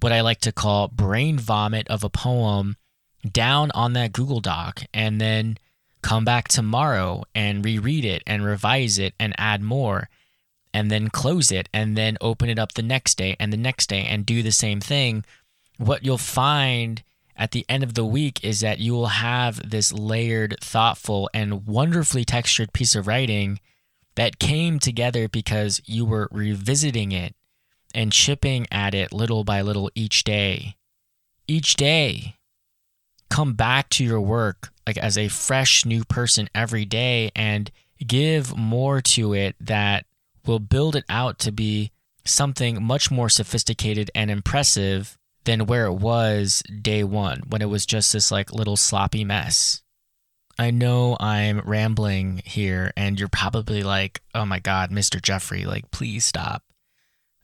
what 0.00 0.12
I 0.12 0.20
like 0.20 0.40
to 0.40 0.52
call 0.52 0.88
brain 0.88 1.38
vomit 1.38 1.88
of 1.88 2.04
a 2.04 2.10
poem 2.10 2.76
down 3.26 3.70
on 3.70 3.94
that 3.94 4.12
Google 4.12 4.40
Doc 4.40 4.82
and 4.92 5.18
then 5.18 5.56
come 6.02 6.24
back 6.24 6.48
tomorrow 6.48 7.24
and 7.34 7.64
reread 7.64 8.04
it 8.04 8.22
and 8.26 8.44
revise 8.44 8.98
it 8.98 9.14
and 9.18 9.34
add 9.38 9.62
more 9.62 10.08
and 10.72 10.90
then 10.90 11.08
close 11.08 11.50
it 11.50 11.68
and 11.72 11.96
then 11.96 12.18
open 12.20 12.48
it 12.48 12.58
up 12.58 12.72
the 12.72 12.82
next 12.82 13.16
day 13.16 13.34
and 13.40 13.52
the 13.52 13.56
next 13.56 13.88
day 13.88 14.04
and 14.04 14.26
do 14.26 14.42
the 14.42 14.52
same 14.52 14.80
thing, 14.80 15.24
what 15.78 16.04
you'll 16.04 16.18
find 16.18 17.02
at 17.36 17.50
the 17.50 17.66
end 17.68 17.82
of 17.82 17.94
the 17.94 18.04
week 18.04 18.42
is 18.44 18.60
that 18.60 18.78
you 18.78 18.92
will 18.92 19.06
have 19.06 19.68
this 19.68 19.92
layered, 19.92 20.56
thoughtful, 20.60 21.28
and 21.34 21.66
wonderfully 21.66 22.24
textured 22.24 22.72
piece 22.72 22.94
of 22.94 23.06
writing 23.06 23.60
that 24.14 24.38
came 24.38 24.78
together 24.78 25.28
because 25.28 25.80
you 25.84 26.04
were 26.04 26.28
revisiting 26.30 27.12
it 27.12 27.34
and 27.94 28.12
chipping 28.12 28.66
at 28.70 28.94
it 28.94 29.12
little 29.12 29.44
by 29.44 29.62
little 29.62 29.90
each 29.94 30.24
day. 30.24 30.76
Each 31.46 31.76
day, 31.76 32.35
come 33.30 33.54
back 33.54 33.88
to 33.90 34.04
your 34.04 34.20
work 34.20 34.70
like 34.86 34.96
as 34.98 35.18
a 35.18 35.28
fresh 35.28 35.84
new 35.84 36.04
person 36.04 36.48
every 36.54 36.84
day 36.84 37.30
and 37.34 37.70
give 38.06 38.56
more 38.56 39.00
to 39.00 39.32
it 39.32 39.56
that 39.60 40.06
will 40.44 40.58
build 40.58 40.94
it 40.94 41.04
out 41.08 41.38
to 41.40 41.50
be 41.50 41.90
something 42.24 42.82
much 42.82 43.10
more 43.10 43.28
sophisticated 43.28 44.10
and 44.14 44.30
impressive 44.30 45.18
than 45.44 45.66
where 45.66 45.86
it 45.86 45.94
was 45.94 46.62
day 46.82 47.04
one 47.04 47.42
when 47.48 47.62
it 47.62 47.68
was 47.68 47.86
just 47.86 48.12
this 48.12 48.30
like 48.30 48.52
little 48.52 48.76
sloppy 48.76 49.24
mess. 49.24 49.82
I 50.58 50.70
know 50.70 51.16
I'm 51.20 51.60
rambling 51.60 52.42
here 52.44 52.92
and 52.96 53.18
you're 53.18 53.28
probably 53.28 53.82
like, 53.82 54.22
"Oh 54.34 54.46
my 54.46 54.58
god, 54.58 54.90
Mr. 54.90 55.20
Jeffrey, 55.20 55.64
like 55.64 55.90
please 55.90 56.24
stop." 56.24 56.62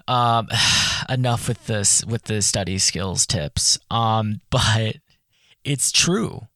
Um 0.08 0.48
enough 1.08 1.48
with 1.48 1.66
this 1.66 2.04
with 2.04 2.24
the 2.24 2.42
study 2.42 2.78
skills 2.78 3.26
tips. 3.26 3.78
Um 3.90 4.40
but 4.50 4.96
it's 5.64 5.92
true 5.92 6.48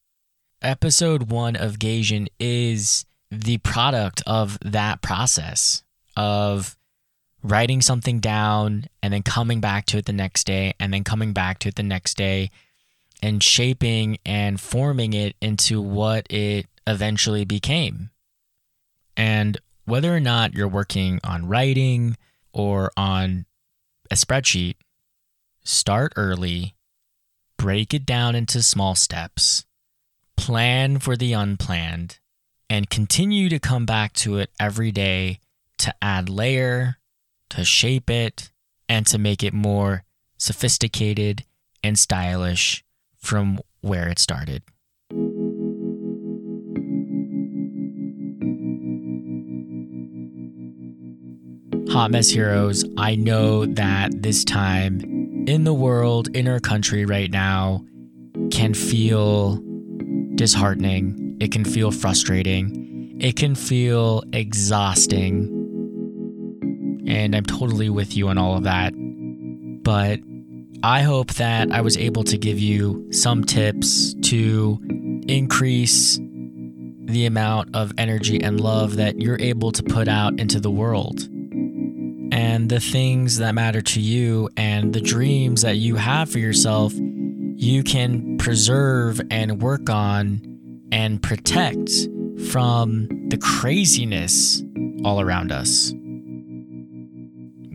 episode 0.63 1.31
one 1.31 1.57
of 1.57 1.79
Gaijin 1.79 2.29
is 2.39 3.05
the 3.31 3.59
product 3.59 4.23
of 4.27 4.59
that 4.63 5.03
process 5.03 5.83
of 6.17 6.77
writing 7.43 7.81
something 7.81 8.19
down 8.21 8.87
and 9.03 9.13
then 9.13 9.23
coming 9.23 9.61
back 9.61 9.87
to 9.87 9.99
it 9.99 10.07
the 10.07 10.13
next 10.13 10.45
day 10.45 10.75
and 10.81 10.93
then 10.93 11.05
coming 11.05 11.33
back 11.33 11.59
to 11.61 11.69
it 11.69 11.77
the 11.77 11.83
next 11.83 12.17
day 12.17 12.51
and 13.23 13.43
shaping 13.43 14.19
and 14.25 14.61
forming 14.61 15.13
it 15.13 15.37
into 15.41 15.81
what 15.81 16.31
it 16.31 16.67
eventually 16.87 17.45
became. 17.45 18.11
And 19.17 19.59
whether 19.85 20.15
or 20.15 20.21
not 20.21 20.55
you're 20.55 20.69
working 20.69 21.21
on 21.25 21.49
writing 21.49 22.17
or 22.53 22.91
on 22.97 23.47
a 24.11 24.15
spreadsheet, 24.15 24.75
start 25.65 26.13
early, 26.17 26.76
break 27.57 27.95
it 27.95 28.07
down 28.07 28.35
into 28.35 28.63
small 28.63 28.95
steps, 28.95 29.65
plan 30.37 30.99
for 30.99 31.17
the 31.17 31.33
unplanned, 31.33 32.19
and 32.69 32.91
continue 32.91 33.49
to 33.49 33.59
come 33.59 33.87
back 33.87 34.13
to 34.13 34.39
it 34.39 34.51
every 34.61 34.93
day 34.93 35.41
to 35.79 35.95
add 36.03 36.29
layer, 36.29 36.99
to 37.51 37.65
shape 37.65 38.11
it, 38.11 38.51
and 38.89 39.07
to 39.07 39.19
make 39.19 39.43
it 39.43 39.53
more 39.53 40.05
sophisticated 40.39 41.45
and 41.83 41.99
stylish 41.99 42.85
from 43.19 43.59
where 43.81 44.09
it 44.09 44.19
started. 44.19 44.63
Hot 51.91 52.11
Mess 52.11 52.29
Heroes, 52.29 52.85
I 52.99 53.15
know 53.17 53.65
that 53.65 54.11
this 54.23 54.45
time 54.45 55.26
in 55.47 55.65
the 55.65 55.75
world, 55.75 56.29
in 56.35 56.49
our 56.49 56.61
country 56.61 57.05
right 57.05 57.31
now, 57.31 57.85
can 58.51 58.75
feel 58.75 59.63
disheartening. 60.35 61.37
It 61.41 61.53
can 61.53 61.65
feel 61.65 61.91
frustrating. 61.91 63.17
It 63.21 63.37
can 63.37 63.55
feel 63.55 64.23
exhausting. 64.33 65.53
And 67.07 67.35
I'm 67.35 67.45
totally 67.45 67.89
with 67.89 68.17
you 68.17 68.29
on 68.29 68.39
all 68.39 68.57
of 68.57 68.65
that. 68.65 68.93
But 69.83 70.21
I 70.83 71.03
hope 71.03 71.35
that 71.35 71.71
I 71.71 71.81
was 71.81 71.97
able 71.97 72.25
to 72.25 72.37
give 72.37 72.59
you 72.59 73.07
some 73.13 73.45
tips 73.45 74.15
to 74.25 74.79
increase 75.29 76.21
the 77.07 77.25
amount 77.25 77.75
of 77.75 77.93
energy 77.97 78.43
and 78.43 78.61
love 78.61 78.97
that 78.97 79.21
you're 79.21 79.41
able 79.41 79.71
to 79.73 79.83
put 79.83 80.09
out 80.09 80.39
into 80.41 80.61
the 80.61 80.71
world. 80.71 81.29
And 82.33 82.69
the 82.69 82.81
things 82.81 83.39
that 83.39 83.55
matter 83.55 83.81
to 83.81 84.01
you 84.01 84.49
and 84.57 84.93
the 84.93 85.01
dreams 85.01 85.63
that 85.63 85.77
you 85.77 85.97
have 85.97 86.31
for 86.31 86.39
yourself 86.39 86.93
you 87.59 87.83
can 87.83 88.37
preserve 88.37 89.19
and 89.31 89.63
work 89.63 89.89
on 89.89 90.43
and 90.93 91.23
protect 91.23 91.91
from 92.51 93.09
the 93.29 93.39
craziness 93.39 94.63
all 95.05 95.21
around 95.21 95.51
us. 95.53 95.93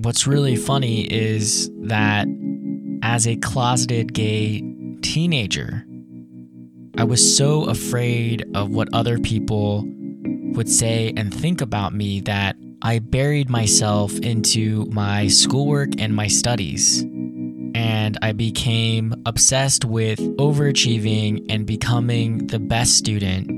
what's 0.03 0.25
really 0.25 0.55
funny 0.55 1.01
is 1.11 1.69
that 1.81 2.27
as 3.03 3.27
a 3.27 3.35
closeted 3.37 4.13
gay 4.13 4.63
teenager, 5.01 5.85
I 6.97 7.03
was 7.03 7.37
so 7.37 7.65
afraid 7.65 8.45
of 8.55 8.69
what 8.69 8.87
other 8.93 9.19
people 9.19 9.83
would 10.53 10.69
say 10.69 11.13
and 11.15 11.33
think 11.33 11.61
about 11.61 11.93
me 11.93 12.21
that 12.21 12.55
I 12.83 12.97
buried 12.97 13.47
myself 13.47 14.17
into 14.19 14.85
my 14.85 15.27
schoolwork 15.27 15.89
and 15.99 16.15
my 16.15 16.25
studies. 16.25 17.03
And 17.75 18.17
I 18.23 18.31
became 18.31 19.13
obsessed 19.27 19.85
with 19.85 20.19
overachieving 20.37 21.45
and 21.47 21.67
becoming 21.67 22.47
the 22.47 22.57
best 22.57 22.97
student. 22.97 23.49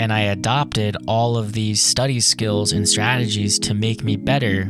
And 0.00 0.12
I 0.12 0.22
adopted 0.22 0.96
all 1.06 1.36
of 1.36 1.52
these 1.52 1.80
study 1.80 2.18
skills 2.18 2.72
and 2.72 2.88
strategies 2.88 3.60
to 3.60 3.74
make 3.74 4.02
me 4.02 4.16
better. 4.16 4.62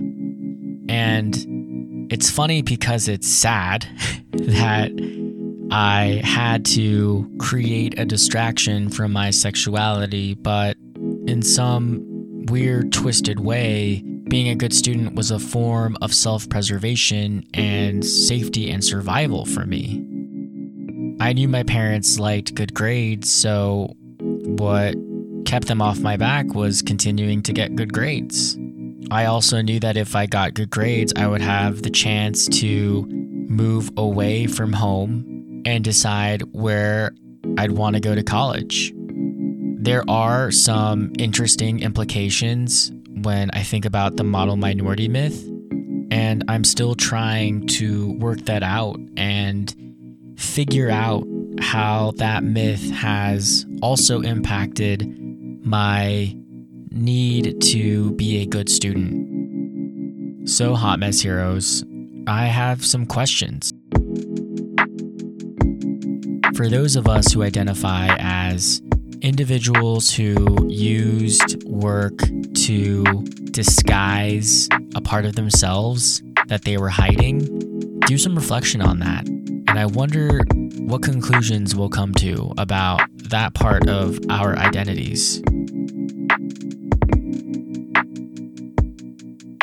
And 0.90 2.08
it's 2.12 2.30
funny 2.30 2.60
because 2.60 3.08
it's 3.08 3.28
sad 3.28 3.88
that 4.32 4.90
I 5.70 6.20
had 6.22 6.66
to 6.66 7.30
create 7.38 7.98
a 7.98 8.04
distraction 8.04 8.90
from 8.90 9.12
my 9.12 9.30
sexuality, 9.30 10.34
but 10.34 10.76
in 11.26 11.40
some 11.40 12.11
weird, 12.51 12.93
twisted 12.93 13.40
way, 13.40 14.03
being 14.28 14.49
a 14.49 14.55
good 14.55 14.72
student 14.72 15.14
was 15.14 15.30
a 15.30 15.38
form 15.38 15.97
of 16.01 16.14
self 16.14 16.49
preservation 16.49 17.45
and 17.55 18.05
safety 18.05 18.70
and 18.70 18.84
survival 18.84 19.45
for 19.45 19.66
me. 19.66 20.05
I 21.20 21.32
knew 21.32 21.49
my 21.49 21.62
parents 21.62 22.18
liked 22.18 22.55
good 22.55 22.74
grades, 22.74 23.32
so 23.32 23.95
what 24.18 24.95
kept 25.45 25.66
them 25.66 25.82
off 25.82 26.01
my 26.01 26.16
back 26.16 26.55
was 26.55 26.82
continuing 26.82 27.43
to 27.43 27.53
get 27.53 27.76
good 27.76 27.93
grades. 27.93 28.59
I 29.11 29.26
also 29.26 29.61
knew 29.61 29.78
that 29.80 29.97
if 29.97 30.16
I 30.16 30.26
got 30.26 30.55
good 30.55 30.70
grades, 30.70 31.12
I 31.16 31.26
would 31.26 31.43
have 31.43 31.82
the 31.82 31.90
chance 31.90 32.47
to 32.61 33.07
move 33.49 33.90
away 33.97 34.47
from 34.47 34.72
home 34.72 35.62
and 35.66 35.84
decide 35.84 36.43
where 36.53 37.12
I'd 37.59 37.72
want 37.72 37.95
to 37.95 38.01
go 38.01 38.14
to 38.14 38.22
college. 38.22 38.95
There 39.83 40.09
are 40.09 40.53
some 40.53 41.11
interesting 41.18 41.80
implications 41.80 42.93
when 43.09 43.51
I 43.51 43.64
think 43.64 43.85
about 43.85 44.16
the 44.16 44.22
model 44.22 44.57
minority 44.57 45.09
myth, 45.09 45.45
and 46.12 46.45
I'm 46.47 46.62
still 46.62 46.95
trying 46.95 47.66
to 47.66 48.12
work 48.20 48.43
that 48.43 48.62
out 48.62 49.01
and 49.16 49.74
figure 50.37 50.89
out 50.89 51.24
how 51.59 52.12
that 52.18 52.45
myth 52.45 52.93
has 52.93 53.66
also 53.83 54.20
impacted 54.20 55.05
my 55.66 56.37
need 56.93 57.61
to 57.62 58.12
be 58.12 58.41
a 58.41 58.47
good 58.47 58.68
student. 58.68 60.49
So, 60.49 60.76
Hot 60.76 61.01
Mess 61.01 61.20
Heroes, 61.20 61.85
I 62.28 62.45
have 62.45 62.87
some 62.87 63.05
questions. 63.05 63.72
For 66.55 66.68
those 66.68 66.95
of 66.95 67.09
us 67.09 67.33
who 67.33 67.43
identify 67.43 68.14
as 68.20 68.80
individuals 69.22 70.10
who 70.10 70.68
used 70.68 71.62
work 71.64 72.18
to 72.54 73.04
disguise 73.52 74.68
a 74.94 75.00
part 75.00 75.24
of 75.24 75.36
themselves 75.36 76.22
that 76.48 76.64
they 76.64 76.76
were 76.76 76.88
hiding, 76.88 78.00
do 78.06 78.18
some 78.18 78.34
reflection 78.34 78.82
on 78.82 78.98
that. 78.98 79.26
And 79.26 79.78
I 79.78 79.86
wonder 79.86 80.40
what 80.80 81.02
conclusions 81.02 81.74
we'll 81.74 81.88
come 81.88 82.12
to 82.14 82.52
about 82.58 83.00
that 83.30 83.54
part 83.54 83.88
of 83.88 84.18
our 84.28 84.58
identities. 84.58 85.40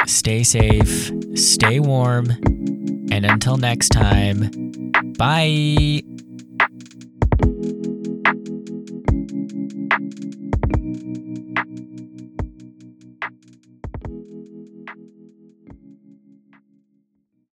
Stay 0.08 0.44
safe, 0.44 1.12
stay 1.36 1.80
warm, 1.80 2.32
and 3.12 3.26
until 3.26 3.58
next 3.58 3.90
time, 3.90 4.50
bye. 5.18 6.02